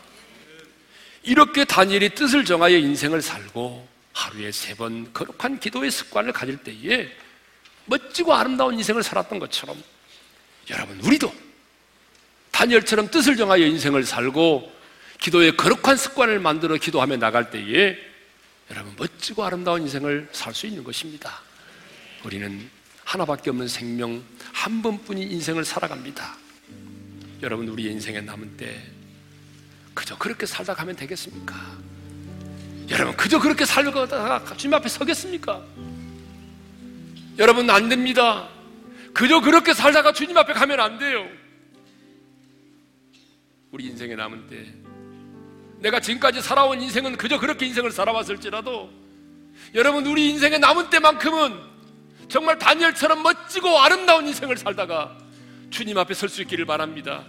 이렇게 1.23 1.65
다니엘이 1.65 2.15
뜻을 2.15 2.45
정하여 2.45 2.77
인생을 2.77 3.21
살고 3.23 3.89
하루에 4.13 4.53
세 4.53 4.75
번 4.75 5.13
거룩한 5.13 5.59
기도의 5.59 5.91
습관을 5.91 6.33
가질 6.33 6.59
때에 6.59 7.09
멋지고 7.87 8.35
아름다운 8.35 8.75
인생을 8.75 9.03
살았던 9.03 9.39
것처럼 9.39 9.83
여러분 10.71 10.99
우리도 11.01 11.33
다니엘처럼 12.55 13.11
뜻을 13.11 13.37
정하여 13.37 13.67
인생을 13.67 14.05
살고 14.05 14.73
기도의 15.19 15.57
거룩한 15.57 15.97
습관을 15.97 16.39
만들어 16.39 16.77
기도하며 16.77 17.17
나갈 17.17 17.51
때에 17.51 17.97
여러분 18.71 18.95
멋지고 18.97 19.45
아름다운 19.45 19.83
인생을 19.83 20.29
살 20.33 20.55
수 20.55 20.67
있는 20.69 20.85
것입니다. 20.85 21.41
우리는 22.23 22.71
하나밖에 23.05 23.51
없는 23.51 23.67
생명 23.67 24.23
한 24.53 24.83
번뿐인 24.83 25.33
인생을 25.33 25.65
살아갑니다. 25.65 26.37
여러분 27.43 27.69
우리 27.69 27.85
인생에 27.85 28.21
남은 28.21 28.57
때 28.57 28.81
그저 29.93 30.17
그렇게 30.17 30.47
살다 30.47 30.75
가면 30.75 30.95
되겠습니까? 30.95 31.55
여러분 32.89 33.17
그저 33.17 33.41
그렇게 33.41 33.65
살다가 33.65 34.55
주님 34.57 34.75
앞에 34.75 34.89
서겠습니까? 34.89 35.61
여러분 37.39 37.69
안 37.69 37.89
됩니다. 37.89 38.49
그저 39.13 39.41
그렇게 39.41 39.75
살다가 39.75 40.13
주님 40.13 40.39
앞에 40.39 40.53
가면 40.53 40.79
안 40.79 40.99
돼요. 41.01 41.29
우리 43.75 43.87
인생에 43.87 44.15
남은 44.15 44.47
때 44.47 44.65
내가 45.81 45.99
지금까지 45.99 46.41
살아온 46.41 46.81
인생은 46.81 47.17
그저 47.17 47.41
그렇게 47.41 47.67
인생을 47.67 47.91
살아왔을지라도 47.91 48.89
여러분 49.75 50.07
우리 50.07 50.31
인생에 50.31 50.59
남은 50.59 50.91
때만큼은 50.91 51.59
정말 52.29 52.57
다니엘처럼 52.57 53.25
멋지고 53.25 53.77
아름다운 53.81 54.29
인생을 54.29 54.57
살다가 54.59 55.19
주님 55.71 55.99
앞에 55.99 56.15
설 56.15 56.29
수 56.29 56.41
있기를 56.43 56.67
바랍니다. 56.67 57.25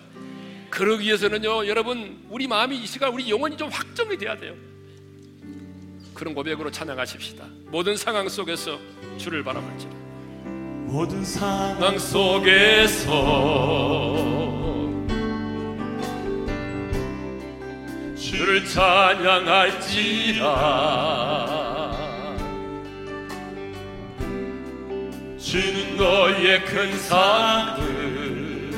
그러기 0.69 1.07
위해서는요, 1.07 1.65
여러분 1.65 2.23
우리 2.29 2.45
마음이 2.47 2.77
이 2.77 2.85
시간 2.85 3.11
우리 3.11 3.27
영혼이 3.27 3.57
좀 3.57 3.69
확정이 3.69 4.15
돼야 4.15 4.37
돼요. 4.37 4.53
그런 6.13 6.35
고백으로 6.35 6.69
찬양하십시다. 6.69 7.43
모든 7.71 7.97
상황 7.97 8.29
속에서 8.29 8.79
주를 9.17 9.43
바라볼지라. 9.43 9.91
모든 10.85 11.25
상황 11.25 11.97
속에서 11.97 13.15
주를 18.25 18.65
찬양할지라. 18.65 19.35
주는 25.37 25.95
너의 25.95 26.65
큰 26.65 26.97
사랑을 26.97 28.71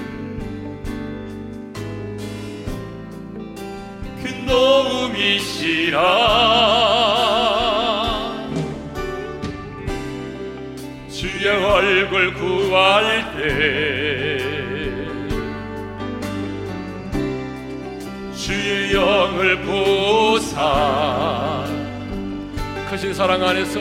큰 4.22 4.46
도움이시라. 4.46 5.98
주의 11.10 11.48
얼굴 11.48 12.34
구할 12.34 13.34
때 13.38 14.17
영을 18.98 19.62
보사. 19.62 21.64
크신 22.90 23.14
사랑 23.14 23.44
안에서 23.44 23.80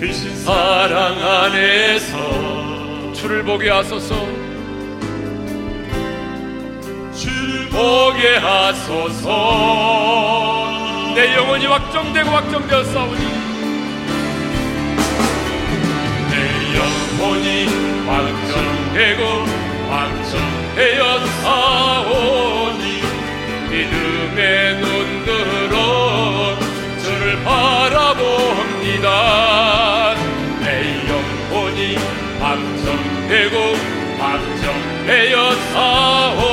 크신 0.00 0.34
사랑 0.44 1.16
안에서 1.24 3.12
주를 3.12 3.44
보게 3.44 3.70
하소서. 3.70 4.16
주를 7.14 7.68
보게 7.68 8.34
하소서. 8.36 9.28
내 11.14 11.36
영혼이 11.36 11.66
확정되고 11.66 12.30
확정되었사오니. 12.30 13.20
내 16.30 16.34
영혼이 16.78 17.66
확정되고 18.06 19.22
확정되었사오니 20.74 22.59
믿음의 23.70 24.80
눈으로 24.80 26.58
주를 27.00 27.22
바라봅니다. 27.44 29.06
내 30.60 30.66
영혼이 31.08 31.96
확정되고 32.40 33.54
확정되었사오 34.18 36.49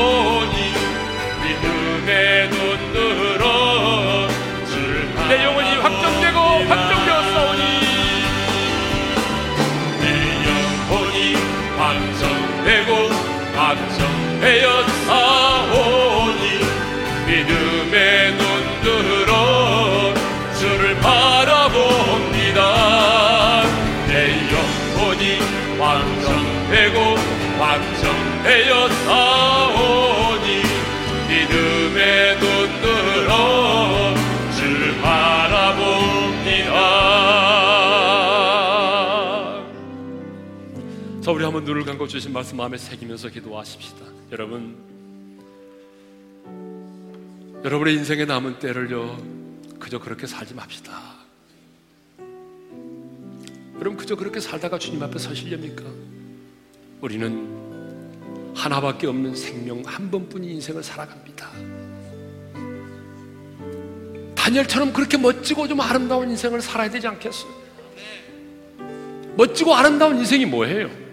눈을 41.67 41.83
감고 41.83 42.07
주신 42.07 42.31
말씀 42.31 42.55
마음에 42.55 42.77
새기면서 42.77 43.27
기도하십시다 43.27 44.05
여러분 44.31 44.77
여러분의 47.61 47.95
인생에 47.95 48.23
남은 48.23 48.59
때를요 48.59 49.17
그저 49.77 49.99
그렇게 49.99 50.27
살지 50.27 50.53
맙시다 50.53 50.93
여러분 53.81 53.97
그저 53.97 54.15
그렇게 54.15 54.39
살다가 54.39 54.79
주님 54.79 55.03
앞에 55.03 55.19
서시렵니까? 55.19 55.83
우리는 57.01 58.53
하나밖에 58.55 59.07
없는 59.07 59.35
생명 59.35 59.83
한 59.85 60.09
번뿐인 60.09 60.49
인생을 60.49 60.81
살아갑니다 60.81 61.51
다니엘처럼 64.35 64.93
그렇게 64.93 65.17
멋지고 65.17 65.67
좀 65.67 65.81
아름다운 65.81 66.29
인생을 66.29 66.61
살아야 66.61 66.89
되지 66.89 67.07
않겠어요? 67.07 67.51
멋지고 69.35 69.75
아름다운 69.75 70.17
인생이 70.17 70.45
뭐예요? 70.45 71.06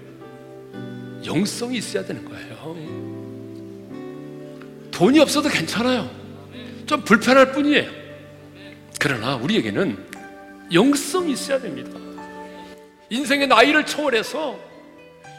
영성이 1.24 1.78
있어야 1.78 2.04
되는 2.04 2.24
거예요. 2.24 2.76
돈이 4.90 5.18
없어도 5.20 5.48
괜찮아요. 5.48 6.10
좀 6.86 7.02
불편할 7.02 7.52
뿐이에요. 7.52 7.90
그러나 9.00 9.36
우리에게는 9.36 9.98
영성이 10.72 11.32
있어야 11.32 11.60
됩니다. 11.60 11.98
인생의 13.10 13.48
나이를 13.48 13.86
초월해서 13.86 14.58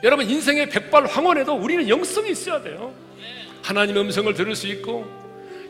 여러분 0.03 0.29
인생의 0.29 0.69
백발 0.69 1.05
황혼에도 1.05 1.55
우리는 1.55 1.87
영성이 1.89 2.31
있어야 2.31 2.61
돼요. 2.61 2.93
하나님의 3.63 4.03
음성을 4.03 4.31
들을 4.33 4.55
수 4.55 4.67
있고 4.67 5.05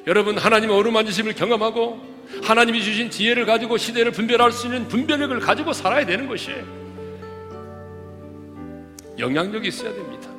여러분 0.08 0.38
하나님의 0.38 0.76
어루만지심을 0.76 1.34
경험하고 1.34 2.16
하나님이 2.44 2.84
주신 2.84 3.10
지혜를 3.10 3.46
가지고 3.46 3.78
시대를 3.78 4.12
분별할 4.12 4.52
수 4.52 4.68
있는 4.68 4.88
분별력을 4.88 5.40
가지고 5.40 5.74
살아야 5.74 6.06
되는 6.06 6.28
것이에요. 6.28 6.85
영향력이 9.18 9.68
있어야 9.68 9.94
됩니다. 9.94 10.30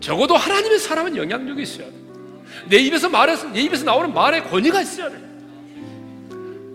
적어도 0.00 0.36
하나님의 0.36 0.78
사람은 0.78 1.16
영향력이 1.16 1.62
있어야 1.62 1.88
돼요. 1.88 2.04
내 2.68 2.78
입에서 2.78 3.08
말해서 3.08 3.48
내 3.48 3.60
입에서 3.62 3.84
나오는 3.84 4.12
말의 4.12 4.44
권위가 4.44 4.82
있어야 4.82 5.10
돼요. 5.10 5.20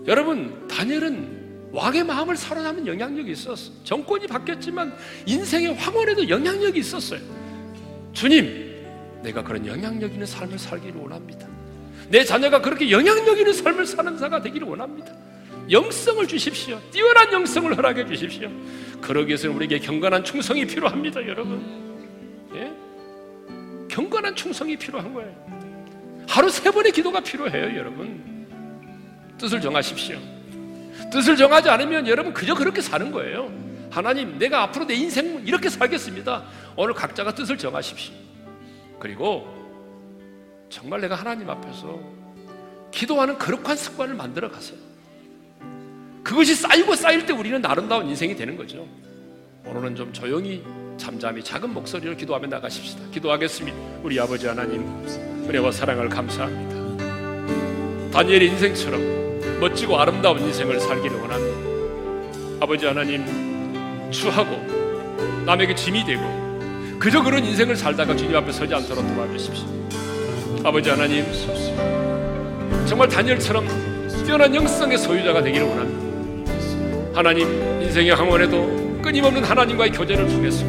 여러분 0.06 0.66
다니엘은 0.68 1.40
왕의 1.72 2.04
마음을 2.04 2.36
사로잡는 2.36 2.86
영향력이 2.86 3.30
있었어. 3.30 3.70
정권이 3.84 4.26
바뀌었지만 4.26 4.92
인생의 5.26 5.74
황혼에도 5.74 6.28
영향력이 6.28 6.80
있었어요. 6.80 7.20
주님, 8.12 9.20
내가 9.22 9.42
그런 9.42 9.64
영향력 9.66 10.12
있는 10.12 10.26
삶을 10.26 10.58
살기를 10.58 11.00
원합니다. 11.00 11.46
내 12.08 12.24
자녀가 12.24 12.60
그렇게 12.60 12.90
영향력 12.90 13.38
있는 13.38 13.52
삶을 13.52 13.86
사는 13.86 14.18
자가 14.18 14.42
되기를 14.42 14.66
원합니다. 14.66 15.12
영성을 15.70 16.26
주십시오. 16.26 16.80
뛰어난 16.90 17.32
영성을 17.32 17.76
허락해 17.76 18.06
주십시오. 18.06 18.50
그러기 19.00 19.28
위해서는 19.28 19.56
우리에게 19.56 19.78
경건한 19.78 20.24
충성이 20.24 20.66
필요합니다, 20.66 21.26
여러분. 21.26 22.48
예? 22.54 22.72
경건한 23.88 24.36
충성이 24.36 24.76
필요한 24.76 25.12
거예요. 25.12 25.34
하루 26.28 26.48
세 26.48 26.70
번의 26.70 26.92
기도가 26.92 27.20
필요해요, 27.20 27.76
여러분. 27.76 28.46
뜻을 29.38 29.60
정하십시오. 29.60 30.18
뜻을 31.10 31.36
정하지 31.36 31.68
않으면 31.70 32.06
여러분 32.06 32.32
그저 32.32 32.54
그렇게 32.54 32.80
사는 32.80 33.10
거예요. 33.10 33.50
하나님, 33.90 34.38
내가 34.38 34.62
앞으로 34.62 34.86
내 34.86 34.94
인생 34.94 35.42
이렇게 35.44 35.68
살겠습니다. 35.68 36.44
오늘 36.76 36.94
각자가 36.94 37.34
뜻을 37.34 37.58
정하십시오. 37.58 38.14
그리고 39.00 39.48
정말 40.68 41.00
내가 41.00 41.16
하나님 41.16 41.50
앞에서 41.50 41.98
기도하는 42.92 43.38
거룩한 43.38 43.76
습관을 43.76 44.14
만들어 44.14 44.50
가세요. 44.50 44.78
그것이 46.22 46.54
쌓이고 46.54 46.94
쌓일 46.94 47.26
때 47.26 47.32
우리는 47.32 47.64
아름다운 47.64 48.08
인생이 48.08 48.36
되는 48.36 48.56
거죠. 48.56 48.86
오늘은 49.64 49.96
좀 49.96 50.12
조용히 50.12 50.62
잠잠히 50.96 51.42
작은 51.42 51.72
목소리로 51.72 52.16
기도하며 52.16 52.46
나가십시다. 52.48 53.02
기도하겠습니다. 53.12 53.76
우리 54.02 54.20
아버지 54.20 54.46
하나님 54.46 54.84
은혜와 55.48 55.72
사랑을 55.72 56.08
감사합니다. 56.08 56.70
다니엘 58.12 58.42
인생처럼 58.42 59.60
멋지고 59.60 59.98
아름다운 59.98 60.40
인생을 60.40 60.80
살기를 60.80 61.16
원합니다. 61.18 62.64
아버지 62.64 62.84
하나님 62.86 63.24
추하고 64.10 64.50
남에게 65.46 65.74
짐이 65.74 66.04
되고 66.04 66.98
그저 66.98 67.22
그런 67.22 67.44
인생을 67.44 67.76
살다가 67.76 68.14
주님 68.14 68.36
앞에 68.36 68.52
서지 68.52 68.74
않도록 68.74 69.06
도와주십시오. 69.14 69.66
아버지 70.64 70.90
하나님 70.90 71.24
정말 72.86 73.08
다니엘처럼 73.08 73.66
뛰어난 74.26 74.54
영성의 74.54 74.98
소유자가 74.98 75.42
되기를 75.42 75.66
원합니다. 75.66 75.89
하나님 77.20 77.46
인생의 77.82 78.14
항원에도 78.14 78.98
끊임없는 79.02 79.44
하나님과의 79.44 79.90
교제를 79.90 80.26
통해서 80.26 80.64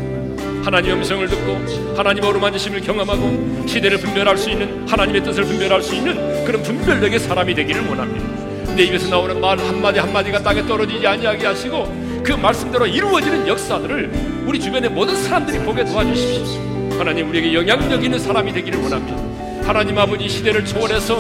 하나님의 0.66 0.98
음성을 0.98 1.26
듣고 1.30 1.96
하나님의 1.96 2.30
어루만지심을 2.30 2.82
경험하고 2.82 3.66
시대를 3.66 3.98
분별할 4.00 4.38
수 4.38 4.50
있는 4.50 4.86
하나님의 4.86 5.24
뜻을 5.24 5.46
분별할 5.46 5.82
수 5.82 5.96
있는 5.96 6.44
그런 6.44 6.62
분별력의 6.62 7.20
사람이 7.20 7.56
되기를 7.56 7.88
원합니다. 7.88 8.76
내 8.76 8.84
입에서 8.84 9.10
나오는 9.10 9.40
말 9.40 9.58
한마디 9.60 10.00
한마디가 10.00 10.44
땅에 10.44 10.62
떨어지지 10.66 11.08
아니하게 11.08 11.46
하시고 11.48 12.22
그 12.22 12.34
말씀대로 12.34 12.86
이루어지는 12.86 13.48
역사들을 13.48 14.12
우리 14.46 14.60
주변의 14.60 14.90
모든 14.90 15.16
사람들이 15.16 15.60
보게 15.60 15.86
도와주십시오. 15.86 17.00
하나님 17.00 17.30
우리에게 17.30 17.54
영향력 17.54 18.04
있는 18.04 18.20
사람이 18.20 18.52
되기를 18.52 18.78
원합니다. 18.78 19.66
하나님 19.66 19.98
아버지 19.98 20.28
시대를 20.28 20.66
초월해서 20.66 21.18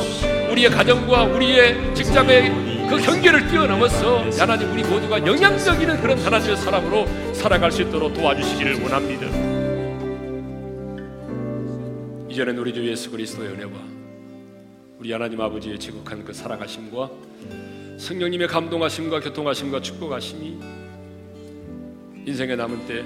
우리의 0.51 0.69
가정과 0.71 1.23
우리의 1.23 1.95
직장의 1.95 2.80
그 2.91 2.97
경계를 2.97 3.47
뛰어넘어서 3.47 4.29
하나님 4.37 4.69
우리 4.73 4.83
모두가 4.83 5.19
있는 5.19 5.37
그런 6.01 6.19
하나님의 6.19 6.57
사람으로 6.57 7.33
살아갈 7.33 7.71
수 7.71 7.83
있도록 7.83 8.13
도와주시기를 8.13 8.83
원합니다. 8.83 9.27
이전에 12.29 12.51
우리 12.51 12.73
주 12.73 12.85
예수 12.85 13.09
그리스도의 13.09 13.51
은혜와 13.51 13.71
우리 14.99 15.09
하나님 15.13 15.39
아버지의 15.39 15.79
지극한 15.79 16.25
그 16.25 16.33
사랑하심과 16.33 17.09
성령님의 17.97 18.49
감동하심과 18.49 19.21
교통하심과 19.21 19.81
축복하심이 19.81 20.59
인생의 22.25 22.57
남은 22.57 22.87
때 22.87 23.05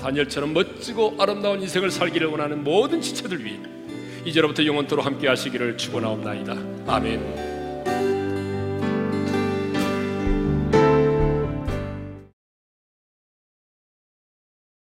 다니엘처럼 0.00 0.54
멋지고 0.54 1.14
아름다운 1.18 1.60
인생을 1.60 1.90
살기를 1.90 2.28
원하는 2.28 2.64
모든 2.64 3.02
지체들 3.02 3.44
위해 3.44 3.60
이제로부터 4.24 4.64
영원토록 4.64 5.04
함께 5.04 5.28
하시기를 5.28 5.76
축원하옵나이다. 5.76 6.56
아멘. 6.86 7.53